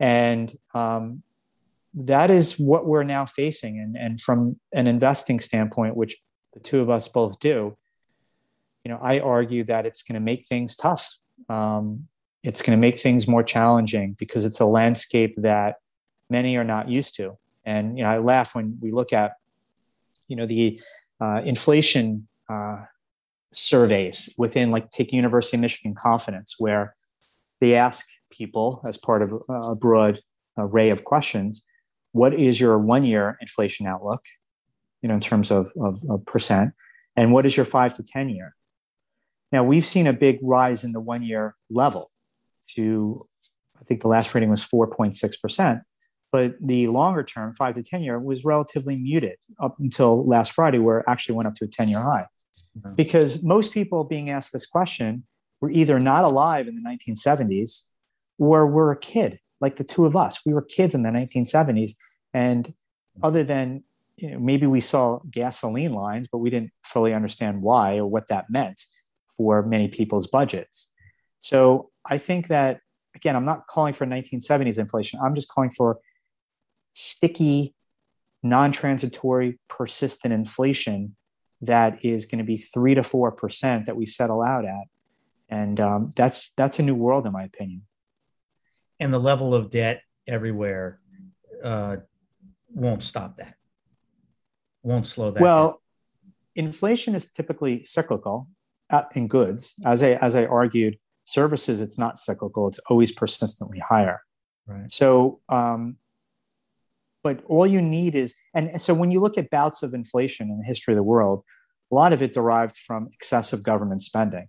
And 0.00 0.54
um, 0.74 1.22
that 1.94 2.30
is 2.30 2.58
what 2.58 2.86
we're 2.86 3.04
now 3.04 3.26
facing. 3.26 3.78
And, 3.78 3.96
and 3.96 4.20
from 4.20 4.58
an 4.72 4.86
investing 4.86 5.40
standpoint, 5.40 5.96
which 5.96 6.16
the 6.54 6.60
two 6.60 6.80
of 6.80 6.90
us 6.90 7.08
both 7.08 7.38
do, 7.38 7.76
you 8.84 8.90
know, 8.90 8.98
I 9.02 9.20
argue 9.20 9.64
that 9.64 9.86
it's 9.86 10.02
going 10.02 10.14
to 10.14 10.20
make 10.20 10.46
things 10.46 10.76
tough. 10.76 11.18
Um, 11.48 12.08
it's 12.42 12.62
going 12.62 12.76
to 12.76 12.80
make 12.80 12.98
things 12.98 13.28
more 13.28 13.42
challenging 13.42 14.16
because 14.18 14.44
it's 14.44 14.60
a 14.60 14.66
landscape 14.66 15.34
that 15.38 15.76
many 16.30 16.56
are 16.56 16.64
not 16.64 16.88
used 16.88 17.16
to. 17.16 17.36
And 17.64 17.98
you 17.98 18.04
know, 18.04 18.10
I 18.10 18.18
laugh 18.18 18.54
when 18.54 18.78
we 18.80 18.92
look 18.92 19.12
at, 19.12 19.32
you 20.26 20.36
know, 20.36 20.46
the 20.46 20.80
uh, 21.20 21.42
inflation 21.44 22.28
uh, 22.48 22.84
surveys 23.52 24.34
within, 24.38 24.70
like, 24.70 24.90
take 24.90 25.12
University 25.12 25.56
of 25.56 25.60
Michigan 25.60 25.94
Confidence, 25.94 26.56
where 26.58 26.94
they 27.60 27.74
ask 27.74 28.06
people 28.30 28.82
as 28.86 28.96
part 28.96 29.22
of 29.22 29.32
a 29.48 29.74
broad 29.74 30.20
array 30.56 30.90
of 30.90 31.04
questions, 31.04 31.64
what 32.12 32.34
is 32.34 32.60
your 32.60 32.78
one-year 32.78 33.38
inflation 33.40 33.86
outlook, 33.86 34.24
you 35.02 35.08
know, 35.08 35.14
in 35.14 35.20
terms 35.20 35.50
of, 35.50 35.72
of, 35.80 36.02
of 36.08 36.24
percent, 36.26 36.72
and 37.16 37.32
what 37.32 37.46
is 37.46 37.56
your 37.56 37.66
five 37.66 37.94
to 37.94 38.02
ten 38.02 38.28
year? 38.28 38.54
Now 39.50 39.64
we've 39.64 39.84
seen 39.84 40.06
a 40.06 40.12
big 40.12 40.38
rise 40.42 40.84
in 40.84 40.92
the 40.92 41.00
one-year 41.00 41.54
level 41.70 42.10
to, 42.74 43.26
I 43.80 43.84
think 43.84 44.02
the 44.02 44.08
last 44.08 44.34
reading 44.34 44.50
was 44.50 44.62
4.6 44.62 45.40
percent 45.40 45.80
but 46.30 46.54
the 46.60 46.88
longer 46.88 47.22
term, 47.22 47.52
five 47.52 47.74
to 47.74 47.82
10 47.82 48.02
year, 48.02 48.18
was 48.18 48.44
relatively 48.44 48.96
muted 48.96 49.36
up 49.60 49.76
until 49.78 50.26
last 50.26 50.52
Friday, 50.52 50.78
where 50.78 50.98
it 50.98 51.04
actually 51.08 51.36
went 51.36 51.48
up 51.48 51.54
to 51.54 51.64
a 51.64 51.68
10 51.68 51.88
year 51.88 52.00
high. 52.00 52.26
Mm-hmm. 52.78 52.94
Because 52.94 53.42
most 53.42 53.72
people 53.72 54.04
being 54.04 54.30
asked 54.30 54.52
this 54.52 54.66
question 54.66 55.24
were 55.60 55.70
either 55.70 55.98
not 55.98 56.24
alive 56.24 56.68
in 56.68 56.76
the 56.76 56.82
1970s 56.82 57.84
or 58.38 58.66
were 58.66 58.92
a 58.92 58.98
kid, 58.98 59.40
like 59.60 59.76
the 59.76 59.84
two 59.84 60.04
of 60.04 60.16
us. 60.16 60.40
We 60.44 60.52
were 60.52 60.62
kids 60.62 60.94
in 60.94 61.02
the 61.02 61.10
1970s. 61.10 61.92
And 62.34 62.72
other 63.22 63.42
than 63.42 63.84
you 64.16 64.32
know, 64.32 64.38
maybe 64.38 64.66
we 64.66 64.80
saw 64.80 65.20
gasoline 65.30 65.92
lines, 65.92 66.28
but 66.30 66.38
we 66.38 66.50
didn't 66.50 66.72
fully 66.82 67.14
understand 67.14 67.62
why 67.62 67.96
or 67.96 68.06
what 68.06 68.28
that 68.28 68.46
meant 68.50 68.80
for 69.36 69.62
many 69.62 69.88
people's 69.88 70.26
budgets. 70.26 70.90
So 71.38 71.90
I 72.04 72.18
think 72.18 72.48
that 72.48 72.80
again, 73.14 73.36
I'm 73.36 73.44
not 73.44 73.66
calling 73.66 73.94
for 73.94 74.06
1970s 74.06 74.78
inflation. 74.78 75.20
I'm 75.22 75.34
just 75.34 75.48
calling 75.48 75.70
for 75.70 75.98
sticky, 76.92 77.74
non 78.42 78.72
transitory, 78.72 79.58
persistent 79.68 80.32
inflation 80.32 81.16
that 81.60 82.04
is 82.04 82.26
going 82.26 82.38
to 82.38 82.44
be 82.44 82.56
three 82.56 82.94
to 82.94 83.02
four 83.02 83.32
percent 83.32 83.86
that 83.86 83.96
we 83.96 84.06
settle 84.06 84.42
out 84.42 84.64
at, 84.64 84.86
and 85.48 85.80
um, 85.80 86.10
that's 86.16 86.52
that's 86.56 86.78
a 86.78 86.82
new 86.82 86.94
world 86.94 87.26
in 87.26 87.32
my 87.32 87.44
opinion. 87.44 87.82
And 89.00 89.12
the 89.12 89.18
level 89.18 89.54
of 89.54 89.70
debt 89.70 90.02
everywhere 90.26 91.00
uh, 91.62 91.96
won't 92.74 93.02
stop 93.02 93.36
that. 93.36 93.54
Won't 94.82 95.06
slow 95.06 95.30
that. 95.30 95.42
Well, 95.42 95.80
down. 96.56 96.66
inflation 96.66 97.14
is 97.14 97.30
typically 97.30 97.84
cyclical 97.84 98.48
uh, 98.90 99.02
in 99.14 99.28
goods. 99.28 99.74
As 99.84 100.02
I 100.02 100.12
as 100.12 100.36
I 100.36 100.44
argued, 100.46 100.98
services 101.24 101.80
it's 101.80 101.98
not 101.98 102.18
cyclical; 102.18 102.68
it's 102.68 102.80
always 102.88 103.12
persistently 103.12 103.80
higher. 103.80 104.22
Right. 104.66 104.90
So 104.90 105.40
um, 105.48 105.96
but 107.28 107.44
all 107.46 107.66
you 107.66 107.82
need 107.82 108.14
is 108.14 108.34
and 108.54 108.80
so 108.80 108.94
when 108.94 109.10
you 109.10 109.20
look 109.20 109.36
at 109.36 109.50
bouts 109.50 109.82
of 109.82 109.92
inflation 109.92 110.48
in 110.48 110.56
the 110.60 110.64
history 110.64 110.94
of 110.94 110.96
the 110.96 111.02
world 111.14 111.44
a 111.92 111.94
lot 111.94 112.14
of 112.14 112.22
it 112.22 112.32
derived 112.32 112.76
from 112.76 113.08
excessive 113.12 113.62
government 113.62 114.02
spending. 114.02 114.48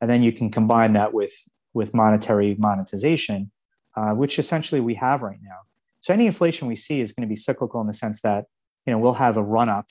And 0.00 0.10
then 0.10 0.22
you 0.22 0.32
can 0.32 0.50
combine 0.50 0.92
that 0.94 1.14
with 1.14 1.34
with 1.72 1.94
monetary 1.94 2.56
monetization 2.58 3.52
uh, 3.96 4.12
which 4.12 4.40
essentially 4.40 4.80
we 4.80 4.94
have 4.94 5.22
right 5.22 5.38
now. 5.40 5.60
So 6.00 6.12
any 6.12 6.26
inflation 6.26 6.66
we 6.66 6.74
see 6.74 7.00
is 7.00 7.12
going 7.12 7.26
to 7.28 7.32
be 7.32 7.36
cyclical 7.36 7.80
in 7.80 7.86
the 7.86 7.98
sense 8.04 8.22
that 8.22 8.46
you 8.84 8.92
know 8.92 8.98
we'll 8.98 9.22
have 9.26 9.36
a 9.36 9.42
run 9.56 9.68
up 9.68 9.86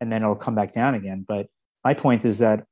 and 0.00 0.12
then 0.12 0.22
it'll 0.22 0.44
come 0.46 0.54
back 0.54 0.72
down 0.72 0.94
again. 0.94 1.24
But 1.26 1.48
my 1.82 1.94
point 1.94 2.24
is 2.24 2.38
that 2.38 2.64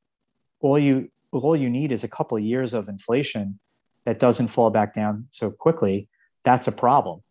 all 0.60 0.78
you 0.78 1.10
all 1.32 1.56
you 1.56 1.70
need 1.78 1.90
is 1.90 2.04
a 2.04 2.14
couple 2.16 2.36
of 2.38 2.44
years 2.44 2.74
of 2.74 2.88
inflation 2.88 3.58
that 4.04 4.20
doesn't 4.20 4.48
fall 4.48 4.70
back 4.70 4.94
down 4.94 5.26
so 5.30 5.50
quickly. 5.50 6.08
That's 6.44 6.68
a 6.68 6.72
problem 6.86 7.22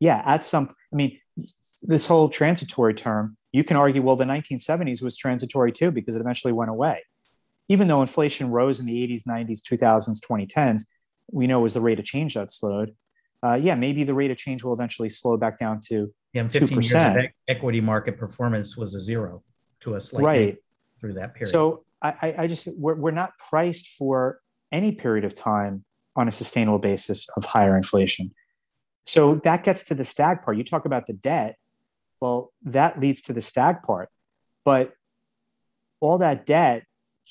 yeah, 0.00 0.22
at 0.24 0.42
some, 0.42 0.74
I 0.92 0.96
mean, 0.96 1.18
this 1.82 2.06
whole 2.06 2.28
transitory 2.28 2.94
term, 2.94 3.36
you 3.52 3.64
can 3.64 3.76
argue, 3.76 4.02
well, 4.02 4.16
the 4.16 4.24
1970s 4.24 5.02
was 5.02 5.16
transitory 5.16 5.72
too 5.72 5.90
because 5.90 6.16
it 6.16 6.20
eventually 6.20 6.52
went 6.52 6.70
away. 6.70 7.04
Even 7.68 7.86
though 7.86 8.00
inflation 8.00 8.50
rose 8.50 8.80
in 8.80 8.86
the 8.86 9.06
80s, 9.06 9.22
90s, 9.28 9.60
2000s, 9.62 10.18
2010s, 10.20 10.82
we 11.30 11.46
know 11.46 11.60
it 11.60 11.62
was 11.62 11.74
the 11.74 11.80
rate 11.80 11.98
of 11.98 12.04
change 12.04 12.34
that 12.34 12.50
slowed. 12.50 12.96
Uh, 13.42 13.54
yeah, 13.54 13.74
maybe 13.74 14.02
the 14.02 14.14
rate 14.14 14.30
of 14.30 14.36
change 14.36 14.64
will 14.64 14.72
eventually 14.72 15.08
slow 15.08 15.36
back 15.36 15.58
down 15.58 15.80
to 15.88 16.12
yeah, 16.32 16.46
15 16.48 16.68
2%. 16.68 16.82
years 16.82 16.94
of 16.94 17.30
equity 17.48 17.80
market 17.80 18.18
performance 18.18 18.76
was 18.76 18.94
a 18.94 19.00
zero 19.00 19.42
to 19.80 19.94
us 19.94 20.12
right 20.12 20.58
through 21.00 21.14
that 21.14 21.34
period. 21.34 21.50
So 21.50 21.84
I, 22.02 22.34
I 22.38 22.46
just 22.46 22.68
we're, 22.76 22.94
we're 22.94 23.10
not 23.10 23.32
priced 23.38 23.88
for 23.94 24.40
any 24.72 24.92
period 24.92 25.24
of 25.24 25.34
time 25.34 25.84
on 26.16 26.28
a 26.28 26.30
sustainable 26.30 26.78
basis 26.78 27.28
of 27.36 27.44
higher 27.44 27.76
inflation. 27.76 28.32
So 29.04 29.36
that 29.36 29.64
gets 29.64 29.84
to 29.84 29.94
the 29.94 30.04
stag 30.04 30.42
part. 30.42 30.56
You 30.56 30.64
talk 30.64 30.84
about 30.84 31.06
the 31.06 31.12
debt. 31.12 31.56
Well, 32.20 32.52
that 32.62 33.00
leads 33.00 33.22
to 33.22 33.32
the 33.32 33.40
stag 33.40 33.82
part. 33.82 34.10
But 34.64 34.92
all 36.00 36.18
that 36.18 36.46
debt 36.46 36.84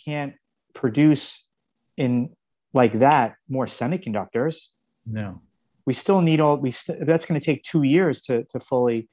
can't 0.06 0.34
produce 0.74 1.46
in 1.98 2.36
like 2.74 3.00
that 3.00 3.36
more 3.48 3.66
semiconductors. 3.66 4.68
No. 5.06 5.42
We 5.86 5.94
still 5.94 6.22
need 6.22 6.40
all 6.40 6.58
we 6.58 6.72
st- 6.72 7.06
that's 7.06 7.26
going 7.26 7.40
to 7.40 7.46
take 7.46 7.64
2 7.64 7.84
years 7.84 8.22
to 8.22 8.44
to 8.46 8.60
fully 8.60 9.10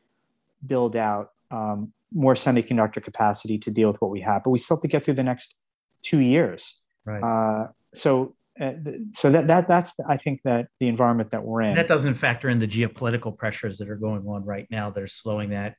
build 0.65 0.97
out 0.97 1.31
um, 1.51 1.93
more 2.13 2.35
semiconductor 2.35 3.03
capacity 3.03 3.59
to 3.59 3.71
deal 3.71 3.89
with 3.89 4.01
what 4.01 4.11
we 4.11 4.21
have, 4.21 4.43
but 4.45 4.51
we 4.51 4.59
still 4.59 4.77
have 4.77 4.83
to 4.83 4.89
get 4.89 5.05
through 5.05 5.15
the 5.15 5.25
next 5.25 5.57
2 6.03 6.19
years. 6.19 6.81
Right. 7.05 7.23
Uh, 7.23 7.69
so 7.95 8.35
uh, 8.61 8.73
so 9.11 9.31
that, 9.31 9.47
that 9.49 9.69
that's 9.69 9.95
I 10.09 10.17
think 10.17 10.41
that 10.45 10.69
the 10.81 10.89
environment 10.89 11.31
that 11.31 11.43
we're 11.45 11.63
in. 11.63 11.75
That 11.75 11.89
doesn't 11.89 12.15
factor 12.15 12.49
in 12.49 12.59
the 12.59 12.67
geopolitical 12.67 13.37
pressures 13.37 13.79
that 13.79 13.89
are 13.89 13.97
going 13.97 14.27
on 14.27 14.45
right 14.45 14.67
now 14.71 14.91
that 14.91 15.03
are 15.03 15.09
slowing 15.09 15.51
that 15.51 15.77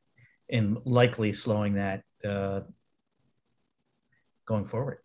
and 0.49 0.77
likely 0.85 1.33
slowing 1.33 1.75
that 1.75 2.03
uh, 2.27 2.61
going 4.45 4.65
forward. 4.65 4.99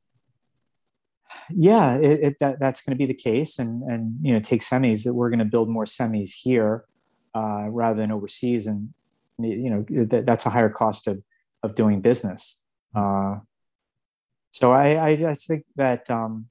Yeah, 1.51 1.97
it, 1.97 2.21
it, 2.23 2.37
that, 2.41 2.61
that's 2.61 2.83
going 2.83 2.97
to 2.97 2.99
be 2.99 3.07
the 3.07 3.15
case, 3.15 3.59
and 3.59 3.83
and 3.83 4.17
you 4.21 4.35
know, 4.35 4.41
take 4.41 4.61
semis. 4.61 5.05
that 5.05 5.15
We're 5.15 5.31
going 5.31 5.39
to 5.39 5.45
build 5.47 5.69
more 5.69 5.87
semis 5.87 6.31
here 6.31 6.85
uh, 7.35 7.69
rather 7.69 8.01
than 8.01 8.13
overseas, 8.13 8.67
and 8.67 8.91
you 9.39 9.71
know 9.71 10.05
that, 10.07 10.27
that's 10.27 10.47
a 10.47 10.51
higher 10.51 10.69
cost 10.71 11.09
of 11.09 11.23
of 11.63 11.75
doing 11.75 12.01
business. 12.01 12.61
Uh, 12.95 13.37
so 14.51 14.73
I, 14.73 14.95
I, 14.95 15.09
I 15.31 15.35
think 15.35 15.65
that 15.77 16.11
um, 16.11 16.49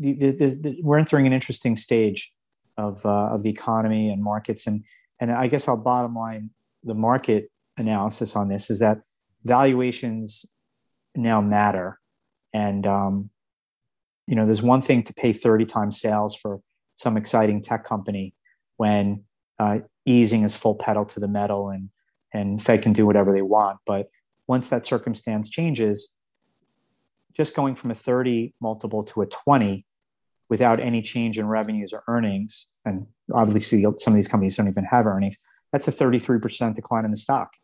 the, 0.00 0.32
the, 0.32 0.80
we're 0.82 0.98
entering 0.98 1.26
an 1.26 1.32
interesting 1.32 1.76
stage 1.76 2.32
of 2.76 3.04
uh, 3.04 3.34
of 3.34 3.42
the 3.42 3.50
economy 3.50 4.10
and 4.10 4.22
markets, 4.22 4.66
and 4.66 4.84
and 5.20 5.30
I 5.30 5.46
guess 5.46 5.68
I'll 5.68 5.76
bottom 5.76 6.14
line 6.14 6.50
the 6.82 6.94
market 6.94 7.50
analysis 7.76 8.34
on 8.34 8.48
this 8.48 8.70
is 8.70 8.78
that 8.78 8.98
valuations 9.44 10.46
now 11.14 11.40
matter, 11.40 12.00
and 12.54 12.86
um, 12.86 13.30
you 14.26 14.34
know 14.34 14.46
there's 14.46 14.62
one 14.62 14.80
thing 14.80 15.02
to 15.04 15.14
pay 15.14 15.32
30 15.32 15.66
times 15.66 16.00
sales 16.00 16.34
for 16.34 16.60
some 16.94 17.16
exciting 17.16 17.60
tech 17.60 17.84
company 17.84 18.34
when 18.76 19.24
uh, 19.58 19.78
easing 20.06 20.42
is 20.44 20.56
full 20.56 20.74
pedal 20.74 21.04
to 21.04 21.20
the 21.20 21.28
metal 21.28 21.68
and 21.68 21.90
and 22.32 22.62
Fed 22.62 22.82
can 22.82 22.92
do 22.92 23.04
whatever 23.04 23.32
they 23.32 23.42
want, 23.42 23.80
but 23.84 24.08
once 24.46 24.70
that 24.70 24.86
circumstance 24.86 25.50
changes, 25.50 26.14
just 27.32 27.54
going 27.54 27.74
from 27.74 27.90
a 27.90 27.94
30 27.94 28.54
multiple 28.60 29.02
to 29.04 29.22
a 29.22 29.26
20 29.26 29.84
without 30.50 30.80
any 30.80 31.00
change 31.00 31.38
in 31.38 31.46
revenues 31.46 31.92
or 31.92 32.02
earnings, 32.08 32.66
and 32.84 33.06
obviously 33.32 33.82
some 33.96 34.12
of 34.12 34.16
these 34.16 34.28
companies 34.28 34.56
don't 34.56 34.68
even 34.68 34.84
have 34.84 35.06
earnings, 35.06 35.38
that's 35.72 35.86
a 35.86 35.92
33% 35.92 36.74
decline 36.74 37.04
in 37.04 37.12
the 37.12 37.16
stock 37.16 37.54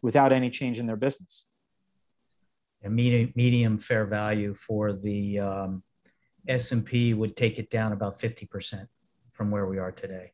without 0.00 0.32
any 0.32 0.48
change 0.48 0.78
in 0.78 0.86
their 0.86 0.96
business. 0.96 1.48
A 2.84 2.88
medium, 2.88 3.32
median 3.34 3.78
fair 3.78 4.06
value 4.06 4.54
for 4.54 4.92
the 4.92 5.40
um, 5.40 5.82
S&P 6.46 7.14
would 7.14 7.36
take 7.36 7.58
it 7.58 7.68
down 7.68 7.92
about 7.92 8.18
50% 8.18 8.86
from 9.32 9.50
where 9.50 9.66
we 9.66 9.78
are 9.78 9.90
today, 9.90 10.32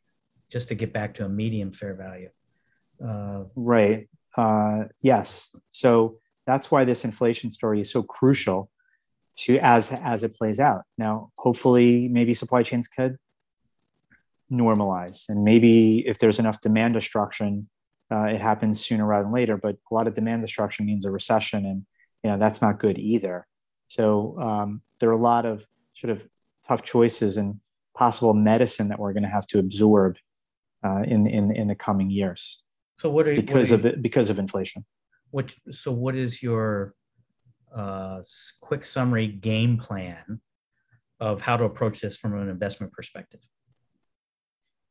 just 0.50 0.68
to 0.68 0.74
get 0.74 0.92
back 0.92 1.14
to 1.14 1.24
a 1.24 1.28
median 1.28 1.72
fair 1.72 1.94
value. 1.94 2.28
Uh, 3.02 3.44
right. 3.56 4.08
Uh, 4.36 4.84
yes. 5.00 5.56
So 5.70 6.18
that's 6.46 6.70
why 6.70 6.84
this 6.84 7.04
inflation 7.04 7.50
story 7.50 7.80
is 7.80 7.90
so 7.90 8.02
crucial 8.02 8.70
to 9.44 9.59
as 9.59 9.92
as 9.92 10.22
it 10.22 10.35
plays 10.35 10.61
out. 10.61 10.83
Now, 10.98 11.31
hopefully, 11.38 12.09
maybe 12.09 12.35
supply 12.35 12.62
chains 12.62 12.88
could 12.88 13.16
normalize. 14.50 15.29
And 15.29 15.44
maybe 15.44 16.07
if 16.07 16.18
there's 16.18 16.38
enough 16.38 16.61
demand 16.61 16.94
destruction, 16.94 17.62
uh, 18.11 18.24
it 18.24 18.40
happens 18.40 18.85
sooner 18.85 19.07
rather 19.07 19.24
than 19.24 19.33
later. 19.33 19.57
But 19.57 19.76
a 19.90 19.94
lot 19.94 20.07
of 20.07 20.14
demand 20.14 20.42
destruction 20.42 20.87
means 20.87 21.05
a 21.05 21.11
recession, 21.11 21.64
and 21.64 21.87
you 22.22 22.31
know 22.31 22.38
that's 22.38 22.61
not 22.61 22.79
good 22.79 22.98
either. 22.98 23.46
So 23.88 24.35
um, 24.37 24.83
there 24.98 25.09
are 25.09 25.12
a 25.12 25.18
lot 25.18 25.46
of 25.46 25.66
sort 25.94 26.11
of 26.11 26.26
tough 26.66 26.83
choices 26.83 27.37
and 27.37 27.61
possible 27.96 28.35
medicine 28.35 28.88
that 28.88 28.98
we're 28.98 29.12
going 29.12 29.24
to 29.24 29.29
have 29.29 29.46
to 29.48 29.59
absorb 29.59 30.16
uh, 30.85 31.03
in 31.07 31.26
in 31.26 31.55
in 31.55 31.68
the 31.68 31.74
coming 31.74 32.11
years. 32.11 32.62
So 32.98 33.11
what 33.11 33.29
are 33.29 33.35
because 33.35 33.70
what 33.72 33.85
are 33.85 33.88
you, 33.88 33.94
of 33.94 34.03
because 34.03 34.31
of 34.31 34.38
inflation? 34.38 34.85
What 35.31 35.55
so 35.70 35.92
what 35.92 36.16
is 36.16 36.42
your 36.42 36.94
uh, 37.74 38.22
quick 38.61 38.85
summary 38.85 39.26
game 39.26 39.76
plan 39.78 40.40
of 41.18 41.40
how 41.40 41.56
to 41.56 41.64
approach 41.64 42.00
this 42.00 42.16
from 42.16 42.38
an 42.38 42.48
investment 42.48 42.92
perspective? 42.92 43.40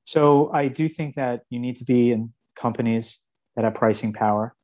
So 0.03 0.51
I 0.51 0.67
do 0.67 0.87
think 0.87 1.15
that 1.15 1.43
you 1.49 1.59
need 1.59 1.75
to 1.77 1.85
be 1.85 2.11
in 2.11 2.33
companies 2.55 3.21
that 3.55 3.63
have 3.63 3.75
pricing 3.75 4.13
power, 4.13 4.55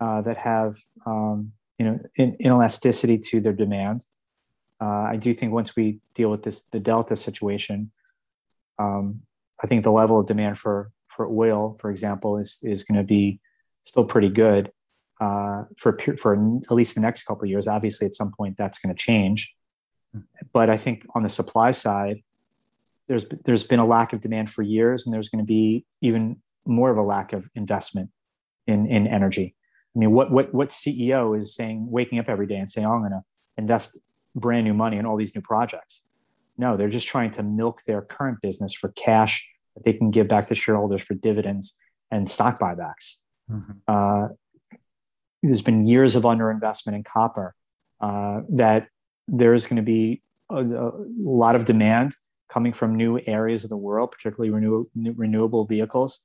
uh, 0.00 0.22
that 0.22 0.38
have 0.38 0.76
um, 1.04 1.52
you 1.78 1.86
know 1.86 1.98
in, 2.16 2.36
inelasticity 2.38 3.22
to 3.28 3.40
their 3.40 3.52
demand. 3.52 4.06
Uh, 4.80 5.04
I 5.12 5.16
do 5.16 5.32
think 5.32 5.52
once 5.52 5.74
we 5.74 6.00
deal 6.14 6.30
with 6.30 6.42
this 6.42 6.62
the 6.64 6.80
Delta 6.80 7.16
situation, 7.16 7.90
um, 8.78 9.22
I 9.62 9.66
think 9.66 9.82
the 9.82 9.92
level 9.92 10.20
of 10.20 10.26
demand 10.26 10.58
for 10.58 10.90
for 11.08 11.26
oil, 11.26 11.76
for 11.80 11.90
example, 11.90 12.38
is 12.38 12.60
is 12.62 12.84
going 12.84 12.98
to 12.98 13.04
be 13.04 13.40
still 13.82 14.04
pretty 14.04 14.28
good 14.28 14.72
uh, 15.20 15.64
for 15.76 15.98
for 16.18 16.34
at 16.34 16.72
least 16.72 16.94
the 16.94 17.00
next 17.00 17.24
couple 17.24 17.44
of 17.44 17.50
years. 17.50 17.68
Obviously, 17.68 18.06
at 18.06 18.14
some 18.14 18.32
point 18.32 18.56
that's 18.56 18.78
going 18.78 18.94
to 18.94 18.98
change, 18.98 19.56
but 20.52 20.70
I 20.70 20.76
think 20.76 21.06
on 21.14 21.22
the 21.22 21.28
supply 21.28 21.70
side, 21.70 22.22
there's 23.08 23.26
there's 23.44 23.66
been 23.66 23.78
a 23.78 23.86
lack 23.86 24.12
of 24.12 24.20
demand 24.20 24.50
for 24.50 24.62
years, 24.62 25.06
and 25.06 25.12
there's 25.12 25.28
going 25.28 25.44
to 25.44 25.48
be 25.48 25.84
even 26.00 26.40
more 26.66 26.90
of 26.90 26.96
a 26.96 27.02
lack 27.02 27.32
of 27.32 27.48
investment 27.54 28.10
in 28.66 28.86
in 28.86 29.06
energy. 29.06 29.54
I 29.94 29.98
mean, 29.98 30.12
what 30.12 30.30
what 30.30 30.52
what 30.52 30.68
CEO 30.68 31.36
is 31.38 31.54
saying, 31.54 31.90
waking 31.90 32.18
up 32.18 32.28
every 32.28 32.46
day 32.46 32.56
and 32.56 32.70
saying, 32.70 32.86
oh, 32.86 32.92
"I'm 32.92 33.00
going 33.00 33.12
to 33.12 33.22
invest 33.56 33.98
brand 34.34 34.64
new 34.64 34.74
money 34.74 34.98
in 34.98 35.06
all 35.06 35.16
these 35.16 35.34
new 35.34 35.40
projects"? 35.40 36.04
No, 36.58 36.76
they're 36.76 36.88
just 36.88 37.06
trying 37.06 37.30
to 37.32 37.42
milk 37.42 37.82
their 37.86 38.02
current 38.02 38.40
business 38.40 38.74
for 38.74 38.88
cash 38.90 39.48
that 39.74 39.84
they 39.84 39.92
can 39.92 40.10
give 40.10 40.28
back 40.28 40.48
to 40.48 40.54
shareholders 40.54 41.02
for 41.02 41.14
dividends 41.14 41.76
and 42.10 42.28
stock 42.28 42.58
buybacks. 42.58 43.16
Mm-hmm. 43.50 43.72
Uh, 43.86 44.28
there's 45.46 45.62
been 45.62 45.86
years 45.86 46.16
of 46.16 46.24
underinvestment 46.24 46.94
in 46.94 47.02
copper 47.02 47.54
uh, 48.00 48.40
that 48.48 48.88
there's 49.28 49.66
going 49.66 49.76
to 49.76 49.82
be 49.82 50.22
a, 50.50 50.62
a, 50.62 50.92
lot 51.18 51.54
of 51.54 51.64
demand 51.64 52.16
coming 52.48 52.72
from 52.72 52.94
new 52.94 53.20
areas 53.26 53.64
of 53.64 53.70
the 53.70 53.76
world, 53.76 54.12
particularly 54.12 54.50
renew, 54.50 54.84
renewable 54.94 55.64
vehicles 55.64 56.24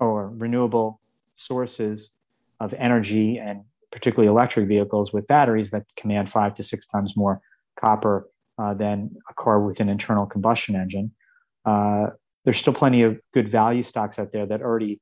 or 0.00 0.30
renewable 0.30 1.00
sources 1.34 2.12
of 2.60 2.74
energy 2.74 3.38
and 3.38 3.62
particularly 3.90 4.28
electric 4.28 4.66
vehicles 4.66 5.12
with 5.12 5.26
batteries 5.26 5.70
that 5.70 5.84
command 5.96 6.28
five 6.28 6.54
to 6.54 6.62
six 6.62 6.86
times 6.86 7.16
more 7.16 7.40
copper 7.78 8.28
uh, 8.58 8.74
than 8.74 9.10
a 9.30 9.34
car 9.34 9.60
with 9.60 9.80
an 9.80 9.88
internal 9.88 10.26
combustion 10.26 10.74
engine. 10.74 11.12
Uh, 11.64 12.08
there's 12.44 12.58
still 12.58 12.72
plenty 12.72 13.02
of 13.02 13.18
good 13.32 13.48
value 13.48 13.82
stocks 13.82 14.18
out 14.18 14.32
there 14.32 14.46
that 14.46 14.62
already 14.62 15.00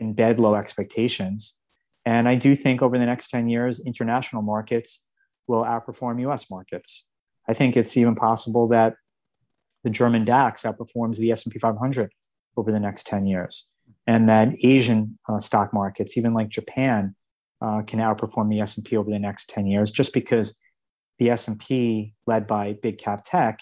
embed 0.00 0.38
low 0.38 0.54
expectations. 0.54 1.56
And 2.06 2.28
I 2.28 2.36
do 2.36 2.54
think 2.54 2.80
over 2.80 2.98
the 2.98 3.04
next 3.04 3.28
10 3.30 3.48
years, 3.48 3.84
international 3.84 4.40
markets 4.40 5.02
will 5.48 5.64
outperform 5.64 6.20
US 6.30 6.48
markets. 6.48 7.04
I 7.48 7.52
think 7.52 7.76
it's 7.76 7.96
even 7.96 8.14
possible 8.14 8.68
that 8.68 8.94
the 9.84 9.90
German 9.90 10.24
DAX 10.24 10.62
outperforms 10.62 11.18
the 11.18 11.32
S&P 11.32 11.58
500 11.58 12.12
over 12.56 12.72
the 12.72 12.80
next 12.80 13.06
10 13.06 13.26
years. 13.26 13.68
And 14.06 14.28
that 14.28 14.48
Asian 14.62 15.18
uh, 15.28 15.40
stock 15.40 15.74
markets, 15.74 16.16
even 16.16 16.32
like 16.32 16.48
Japan, 16.48 17.14
uh, 17.60 17.82
can 17.82 17.98
outperform 17.98 18.48
the 18.48 18.60
S&P 18.60 18.96
over 18.96 19.10
the 19.10 19.18
next 19.18 19.50
10 19.50 19.66
years 19.66 19.90
just 19.90 20.12
because 20.12 20.56
the 21.18 21.30
S&P 21.30 22.14
led 22.26 22.46
by 22.46 22.74
big 22.82 22.98
cap 22.98 23.22
tech 23.24 23.60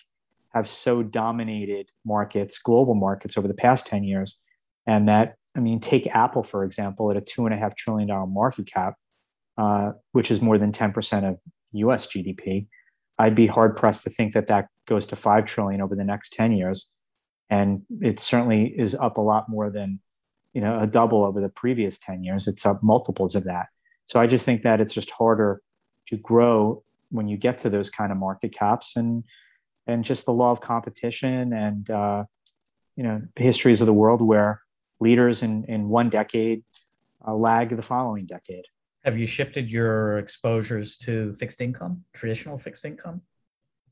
have 0.53 0.69
so 0.69 1.03
dominated 1.03 1.91
markets, 2.05 2.59
global 2.59 2.95
markets 2.95 3.39
over 3.39 3.49
the 3.49 3.55
past 3.55 3.87
10 3.87 4.05
years. 4.05 4.39
And 4.87 5.09
that, 5.09 5.37
I 5.57 5.61
mean, 5.61 5.81
take 5.81 6.07
Apple, 6.09 6.43
for 6.43 6.65
example, 6.65 7.11
at 7.11 7.17
a 7.17 7.21
two 7.21 7.47
and 7.47 7.55
a 7.55 7.59
half 7.59 7.77
trillion 7.77 8.09
dollar 8.09 8.27
market 8.27 8.67
cap, 8.67 8.95
uh, 9.57 9.93
which 10.13 10.31
is 10.31 10.41
more 10.41 10.59
than 10.59 10.73
10% 10.73 11.29
of 11.29 11.39
US 11.73 12.07
GDP. 12.07 12.67
I'd 13.19 13.35
be 13.35 13.47
hard 13.47 13.77
pressed 13.77 14.03
to 14.05 14.11
think 14.11 14.33
that 14.33 14.49
that 14.49 14.67
goes 14.87 15.07
to 15.09 15.17
5 15.17 15.45
trillion 15.45 15.81
over 15.81 15.95
the 15.95 16.05
next 16.05 16.33
10 16.33 16.53
years. 16.53 16.91
And 17.51 17.83
it 18.01 18.19
certainly 18.19 18.75
is 18.77 18.95
up 18.95 19.17
a 19.17 19.21
lot 19.21 19.49
more 19.49 19.71
than, 19.71 20.01
you 20.53 20.61
know, 20.61 20.81
a 20.81 20.87
double 20.87 21.23
over 21.23 21.41
the 21.41 21.49
previous 21.49 21.99
10 21.99 22.25
years. 22.25 22.49
It's 22.49 22.67
up 22.67 22.83
multiples 22.83 23.35
of 23.35 23.45
that. 23.45 23.67
So 24.07 24.21
I 24.21 24.27
just 24.27 24.45
think 24.45 24.63
that 24.63 24.81
it's 24.81 24.95
just 24.95 25.11
harder 25.11 25.63
to 26.07 26.17
grow 26.17 26.83
when 27.11 27.29
you 27.29 27.37
get 27.37 27.59
to 27.59 27.71
those 27.71 27.91
kind 27.91 28.11
of 28.11 28.19
market 28.19 28.53
caps 28.53 28.97
and 28.97 29.25
and 29.87 30.05
just 30.05 30.25
the 30.25 30.33
law 30.33 30.51
of 30.51 30.61
competition 30.61 31.53
and 31.53 31.91
uh, 31.91 32.25
you 32.97 33.05
know 33.05 33.23
histories 33.37 33.81
of 33.81 33.87
the 33.87 33.93
world 33.93 34.21
where 34.21 34.63
leaders 35.05 35.43
in 35.43 35.65
in 35.65 35.89
one 35.89 36.09
decade 36.09 36.65
uh, 37.27 37.35
lag 37.35 37.77
the 37.77 37.83
following 37.83 38.27
decade. 38.27 38.67
Have 39.05 39.19
you 39.19 39.27
shifted 39.27 39.71
your 39.71 40.19
exposures 40.19 40.97
to 40.99 41.35
fixed 41.35 41.61
income, 41.61 42.05
traditional 42.15 42.57
fixed 42.57 42.85
income? 42.85 43.21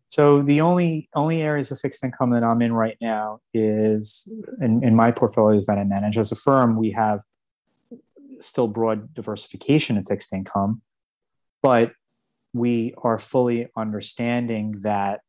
So 0.08 0.42
the 0.42 0.60
only 0.60 1.08
only 1.14 1.42
areas 1.42 1.70
of 1.70 1.78
fixed 1.78 2.04
income 2.04 2.30
that 2.30 2.44
I'm 2.44 2.62
in 2.62 2.72
right 2.72 2.96
now 3.00 3.40
is 3.54 4.28
in, 4.60 4.82
in 4.84 4.94
my 4.94 5.10
portfolios 5.10 5.66
that 5.66 5.78
I 5.78 5.84
manage. 5.84 6.18
As 6.18 6.32
a 6.32 6.36
firm, 6.36 6.76
we 6.76 6.90
have 6.90 7.22
still 8.40 8.68
broad 8.68 9.14
diversification 9.14 9.96
in 9.96 10.04
fixed 10.04 10.32
income, 10.32 10.82
but 11.62 11.92
we 12.52 12.94
are 13.02 13.18
fully 13.18 13.68
understanding 13.76 14.74
that 14.82 15.20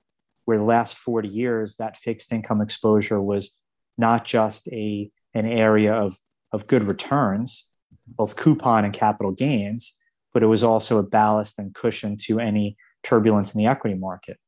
where 0.46 0.58
the 0.58 0.64
last 0.66 0.98
40 0.98 1.30
years 1.30 1.76
that 1.78 1.96
fixed 1.96 2.34
income 2.34 2.60
exposure 2.60 3.22
was 3.22 3.56
not 3.98 4.26
just 4.26 4.68
a 4.70 5.10
an 5.34 5.46
area 5.46 5.94
of 5.94 6.20
of 6.52 6.68
good 6.68 6.84
returns 6.84 7.68
mm-hmm. 7.94 8.14
both 8.16 8.36
coupon 8.36 8.86
and 8.86 8.94
capital 8.94 9.32
gains 9.32 9.98
but 10.34 10.44
it 10.44 10.48
was 10.48 10.64
also 10.64 10.98
a 10.98 11.04
ballast 11.04 11.60
and 11.60 11.76
cushion 11.76 12.18
to 12.18 12.40
any 12.40 12.76
turbulence 13.04 13.54
in 13.54 13.60
the 13.60 13.68
equity 13.68 13.96
market. 13.96 14.40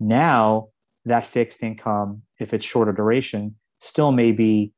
Now 0.00 0.68
that 1.04 1.24
fixed 1.24 1.62
income 1.62 2.22
if 2.38 2.52
it's 2.52 2.66
shorter 2.66 2.92
duration 2.92 3.56
still 3.78 4.12
may 4.12 4.32
be 4.32 4.72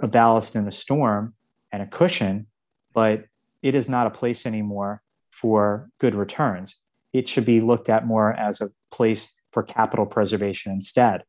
a 0.00 0.08
ballast 0.08 0.56
in 0.56 0.64
the 0.64 0.72
storm 0.72 1.34
and 1.72 1.82
a 1.82 1.86
cushion 1.86 2.46
but 2.92 3.24
it 3.62 3.74
is 3.74 3.88
not 3.88 4.06
a 4.06 4.10
place 4.10 4.46
anymore 4.46 5.02
for 5.30 5.90
good 5.98 6.14
returns. 6.14 6.76
It 7.12 7.28
should 7.28 7.44
be 7.44 7.60
looked 7.60 7.88
at 7.88 8.06
more 8.06 8.32
as 8.32 8.60
a 8.60 8.70
place 8.90 9.34
for 9.52 9.62
capital 9.62 10.06
preservation 10.06 10.72
instead. 10.72 11.24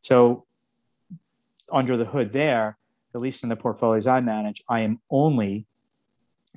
So, 0.00 0.46
under 1.74 1.96
the 1.96 2.04
hood, 2.04 2.32
there, 2.32 2.78
at 3.14 3.20
least 3.20 3.42
in 3.42 3.48
the 3.48 3.56
portfolios 3.56 4.06
I 4.06 4.20
manage, 4.20 4.62
I 4.68 4.80
am 4.80 5.00
only 5.10 5.66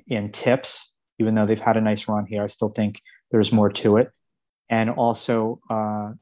in 0.06 0.30
TIPS, 0.32 0.92
even 1.18 1.34
though 1.34 1.46
they've 1.46 1.60
had 1.60 1.76
a 1.76 1.80
nice 1.80 2.08
run 2.08 2.26
here. 2.26 2.42
I 2.42 2.46
still 2.46 2.68
think 2.68 3.02
there's 3.30 3.52
more 3.52 3.70
to 3.70 3.96
it. 3.98 4.10
And 4.70 4.90
also 4.90 5.60
uh, 5.68 6.12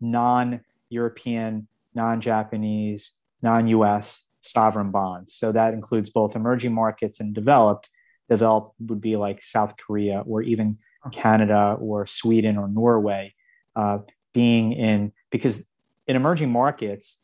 non 0.00 0.60
European, 0.88 1.68
non 1.94 2.20
Japanese, 2.20 3.14
non 3.42 3.66
US 3.68 4.28
sovereign 4.40 4.90
bonds. 4.90 5.34
So 5.34 5.52
that 5.52 5.74
includes 5.74 6.10
both 6.10 6.36
emerging 6.36 6.72
markets 6.72 7.20
and 7.20 7.34
developed. 7.34 7.90
Developed 8.28 8.70
would 8.80 9.00
be 9.00 9.16
like 9.16 9.40
South 9.40 9.76
Korea 9.76 10.22
or 10.26 10.42
even 10.42 10.74
Canada 11.12 11.76
or 11.80 12.06
Sweden 12.06 12.56
or 12.56 12.68
Norway 12.68 13.34
uh, 13.76 13.98
being 14.32 14.72
in 14.72 15.12
because 15.30 15.64
in 16.06 16.16
emerging 16.16 16.50
markets 16.50 17.20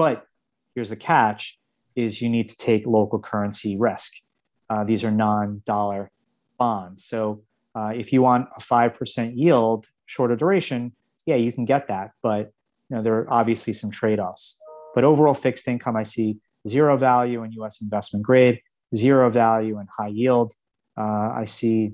but 0.00 0.24
here's 0.74 0.88
the 0.88 0.96
catch 0.96 1.58
is 1.94 2.22
you 2.22 2.30
need 2.30 2.48
to 2.48 2.56
take 2.56 2.86
local 2.86 3.18
currency 3.18 3.76
risk. 3.78 4.10
Uh, 4.70 4.82
these 4.82 5.04
are 5.04 5.10
non-dollar 5.10 6.10
bonds. 6.58 7.04
So 7.04 7.42
uh, 7.74 7.92
if 7.94 8.10
you 8.12 8.22
want 8.22 8.48
a 8.56 8.60
5% 8.60 9.32
yield 9.34 9.80
shorter 10.06 10.36
duration 10.36 10.92
yeah 11.26 11.36
you 11.36 11.52
can 11.52 11.66
get 11.66 11.88
that. 11.88 12.12
But 12.22 12.44
you 12.88 12.96
know 12.96 13.02
there 13.02 13.14
are 13.18 13.32
obviously 13.40 13.74
some 13.74 13.90
trade-offs. 13.90 14.58
But 14.94 15.04
overall 15.04 15.34
fixed 15.34 15.68
income 15.68 15.96
i 15.96 16.02
see 16.14 16.38
zero 16.66 16.96
value 16.96 17.42
in 17.44 17.50
us 17.52 17.82
investment 17.82 18.24
grade 18.24 18.56
zero 18.94 19.28
value 19.28 19.78
in 19.80 19.86
high 19.98 20.14
yield. 20.20 20.54
Uh, 20.96 21.28
i 21.42 21.44
see 21.44 21.92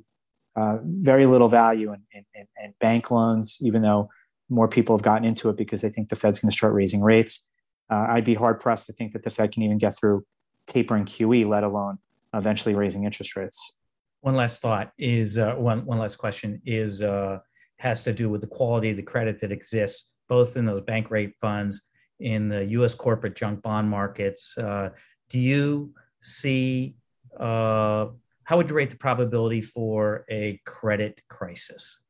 uh, 0.60 0.76
very 0.82 1.26
little 1.26 1.48
value 1.48 1.92
in, 1.92 2.00
in, 2.12 2.46
in, 2.64 2.72
bank 2.80 3.10
loans, 3.10 3.58
even 3.60 3.82
though 3.82 4.08
more 4.48 4.68
people 4.68 4.96
have 4.96 5.02
gotten 5.02 5.26
into 5.30 5.50
it 5.50 5.56
because 5.56 5.82
they 5.82 5.90
think 5.90 6.08
the 6.08 6.16
Fed's 6.16 6.40
going 6.40 6.50
to 6.50 6.56
start 6.56 6.72
raising 6.72 7.02
rates. 7.02 7.46
Uh, 7.90 8.06
I'd 8.10 8.24
be 8.24 8.34
hard 8.34 8.60
pressed 8.60 8.86
to 8.86 8.92
think 8.92 9.12
that 9.12 9.22
the 9.22 9.30
Fed 9.30 9.52
can 9.52 9.62
even 9.62 9.78
get 9.78 9.96
through 9.96 10.24
tapering 10.66 11.04
QE, 11.04 11.46
let 11.46 11.64
alone 11.64 11.98
eventually 12.34 12.74
raising 12.74 13.04
interest 13.04 13.36
rates. 13.36 13.76
One 14.20 14.34
last 14.34 14.60
thought 14.60 14.92
is 14.98 15.38
uh, 15.38 15.54
one 15.54 15.84
one 15.86 15.98
last 15.98 16.16
question 16.16 16.60
is 16.66 17.02
uh, 17.02 17.38
has 17.78 18.02
to 18.02 18.12
do 18.12 18.28
with 18.28 18.40
the 18.40 18.46
quality 18.46 18.90
of 18.90 18.96
the 18.96 19.02
credit 19.02 19.40
that 19.40 19.52
exists 19.52 20.10
both 20.28 20.56
in 20.56 20.64
those 20.64 20.80
bank 20.80 21.10
rate 21.10 21.34
funds 21.40 21.82
in 22.20 22.48
the 22.48 22.64
U.S. 22.64 22.94
corporate 22.94 23.36
junk 23.36 23.62
bond 23.62 23.88
markets. 23.88 24.56
Uh, 24.58 24.90
do 25.28 25.38
you 25.38 25.92
see 26.22 26.96
uh, 27.38 28.06
how 28.44 28.56
would 28.56 28.70
you 28.70 28.76
rate 28.76 28.90
the 28.90 28.96
probability 28.96 29.60
for 29.60 30.24
a 30.30 30.60
credit 30.64 31.20
crisis? 31.28 32.00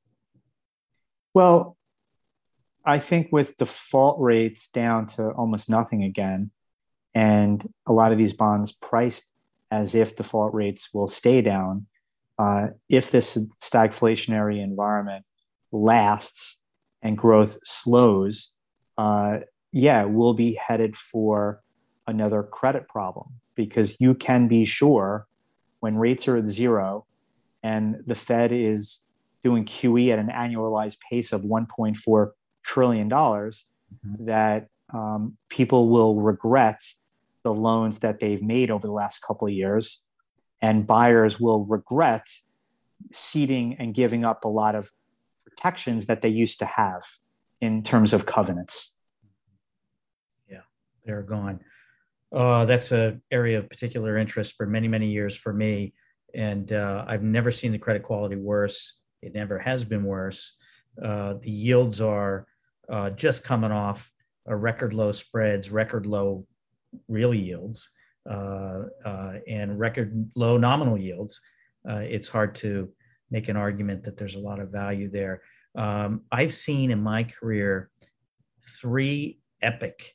Well, 1.34 1.76
I 2.86 3.00
think 3.00 3.28
with 3.32 3.56
default 3.56 4.20
rates 4.20 4.68
down 4.68 5.08
to 5.08 5.30
almost 5.30 5.68
nothing 5.68 6.04
again, 6.04 6.52
and 7.14 7.68
a 7.86 7.92
lot 7.92 8.12
of 8.12 8.18
these 8.18 8.32
bonds 8.32 8.72
priced 8.72 9.34
as 9.70 9.94
if 9.94 10.14
default 10.14 10.54
rates 10.54 10.90
will 10.94 11.08
stay 11.08 11.42
down, 11.42 11.86
uh, 12.38 12.68
if 12.88 13.10
this 13.10 13.36
stagflationary 13.60 14.62
environment 14.62 15.24
lasts 15.72 16.60
and 17.02 17.18
growth 17.18 17.58
slows, 17.64 18.52
uh, 18.98 19.38
yeah, 19.72 20.04
we'll 20.04 20.34
be 20.34 20.54
headed 20.54 20.94
for 20.94 21.62
another 22.06 22.42
credit 22.42 22.88
problem 22.88 23.26
because 23.54 23.96
you 23.98 24.14
can 24.14 24.46
be 24.46 24.64
sure 24.64 25.26
when 25.80 25.96
rates 25.96 26.28
are 26.28 26.36
at 26.36 26.46
zero 26.46 27.06
and 27.62 27.96
the 28.06 28.14
Fed 28.14 28.52
is 28.52 29.02
doing 29.42 29.64
QE 29.64 30.12
at 30.12 30.18
an 30.18 30.28
annualized 30.28 30.98
pace 31.00 31.32
of 31.32 31.42
1.4 31.42 32.30
trillion 32.66 33.08
dollars, 33.08 33.66
mm-hmm. 34.04 34.26
that 34.26 34.68
um, 34.92 35.36
people 35.48 35.88
will 35.88 36.20
regret 36.20 36.80
the 37.44 37.54
loans 37.54 38.00
that 38.00 38.18
they've 38.18 38.42
made 38.42 38.70
over 38.70 38.86
the 38.86 38.92
last 38.92 39.22
couple 39.22 39.46
of 39.46 39.54
years, 39.54 40.02
and 40.60 40.86
buyers 40.86 41.38
will 41.38 41.64
regret 41.64 42.26
ceding 43.12 43.76
and 43.78 43.94
giving 43.94 44.24
up 44.24 44.44
a 44.44 44.48
lot 44.48 44.74
of 44.74 44.90
protections 45.44 46.06
that 46.06 46.20
they 46.22 46.28
used 46.28 46.58
to 46.58 46.66
have 46.66 47.02
in 47.60 47.82
terms 47.82 48.12
of 48.12 48.26
covenants. 48.26 48.96
Yeah, 50.50 50.66
they're 51.04 51.22
gone. 51.22 51.60
Uh, 52.32 52.64
that's 52.66 52.90
an 52.90 53.22
area 53.30 53.58
of 53.58 53.70
particular 53.70 54.18
interest 54.18 54.56
for 54.56 54.66
many, 54.66 54.88
many 54.88 55.08
years 55.08 55.36
for 55.36 55.52
me. 55.52 55.94
And 56.34 56.72
uh, 56.72 57.04
I've 57.06 57.22
never 57.22 57.50
seen 57.50 57.72
the 57.72 57.78
credit 57.78 58.02
quality 58.02 58.36
worse. 58.36 58.98
It 59.22 59.34
never 59.34 59.58
has 59.58 59.84
been 59.84 60.04
worse. 60.04 60.52
Uh, 61.02 61.34
the 61.40 61.50
yields 61.50 62.00
are 62.00 62.46
uh, 62.90 63.10
just 63.10 63.44
coming 63.44 63.72
off 63.72 64.12
a 64.46 64.56
record 64.56 64.92
low 64.92 65.12
spreads, 65.12 65.70
record 65.70 66.06
low 66.06 66.46
real 67.08 67.34
yields, 67.34 67.88
uh, 68.30 68.82
uh, 69.04 69.34
and 69.48 69.78
record 69.78 70.30
low 70.34 70.56
nominal 70.56 70.98
yields. 70.98 71.40
it's 71.86 72.28
hard 72.28 72.54
to 72.54 72.88
make 73.30 73.48
an 73.48 73.56
argument 73.56 74.04
that 74.04 74.16
there's 74.16 74.36
a 74.36 74.40
lot 74.40 74.60
of 74.60 74.70
value 74.70 75.08
there. 75.08 75.42
Um, 75.74 76.22
I've 76.32 76.54
seen 76.54 76.90
in 76.90 77.02
my 77.02 77.24
career 77.24 77.90
three 78.80 79.38
epic 79.62 80.14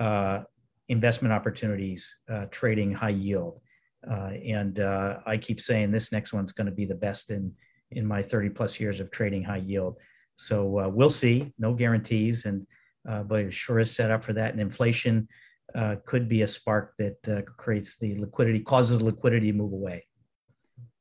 uh, 0.00 0.42
investment 0.88 1.32
opportunities 1.32 2.16
uh, 2.30 2.46
trading 2.50 2.92
high 2.92 3.10
yield. 3.10 3.60
Uh, 4.08 4.30
and 4.46 4.80
uh, 4.80 5.18
I 5.26 5.36
keep 5.36 5.60
saying 5.60 5.90
this 5.90 6.12
next 6.12 6.32
one's 6.32 6.52
going 6.52 6.66
to 6.66 6.72
be 6.72 6.84
the 6.84 6.94
best 6.94 7.30
in 7.30 7.52
in 7.92 8.04
my 8.04 8.20
30 8.20 8.50
plus 8.50 8.80
years 8.80 8.98
of 8.98 9.10
trading 9.12 9.44
high 9.44 9.58
yield. 9.58 9.96
So 10.36 10.80
uh, 10.80 10.88
we'll 10.88 11.10
see. 11.10 11.52
No 11.58 11.74
guarantees, 11.74 12.44
and 12.44 12.66
uh, 13.08 13.22
but 13.22 13.40
it 13.40 13.52
sure 13.52 13.80
is 13.80 13.90
set 13.90 14.10
up 14.10 14.22
for 14.22 14.32
that. 14.34 14.52
And 14.52 14.60
inflation 14.60 15.28
uh, 15.74 15.96
could 16.04 16.28
be 16.28 16.42
a 16.42 16.48
spark 16.48 16.94
that 16.98 17.44
creates 17.56 17.98
the 17.98 18.18
liquidity, 18.18 18.60
causes 18.60 19.02
liquidity 19.02 19.52
to 19.52 19.56
move 19.56 19.72
away. 19.72 20.06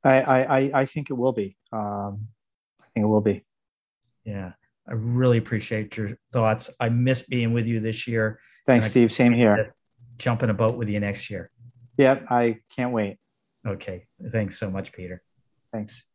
I 0.03 0.21
I, 0.21 0.71
I 0.81 0.85
think 0.85 1.09
it 1.09 1.13
will 1.13 1.33
be. 1.33 1.57
Um, 1.71 2.27
I 2.81 2.85
think 2.93 3.03
it 3.03 3.07
will 3.07 3.21
be. 3.21 3.43
Yeah, 4.23 4.53
I 4.87 4.93
really 4.93 5.37
appreciate 5.37 5.97
your 5.97 6.17
thoughts. 6.31 6.69
I 6.79 6.89
miss 6.89 7.21
being 7.23 7.53
with 7.53 7.67
you 7.67 7.79
this 7.79 8.07
year. 8.07 8.39
Thanks, 8.65 8.89
Steve. 8.89 9.11
Same 9.11 9.33
here. 9.33 9.75
Jump 10.17 10.43
in 10.43 10.49
a 10.49 10.53
boat 10.53 10.77
with 10.77 10.89
you 10.89 10.99
next 10.99 11.29
year. 11.29 11.51
Yep, 11.97 12.25
I 12.29 12.59
can't 12.75 12.91
wait. 12.91 13.17
Okay. 13.65 14.05
Thanks 14.29 14.59
so 14.59 14.69
much, 14.69 14.91
Peter. 14.93 15.21
Thanks. 15.73 16.05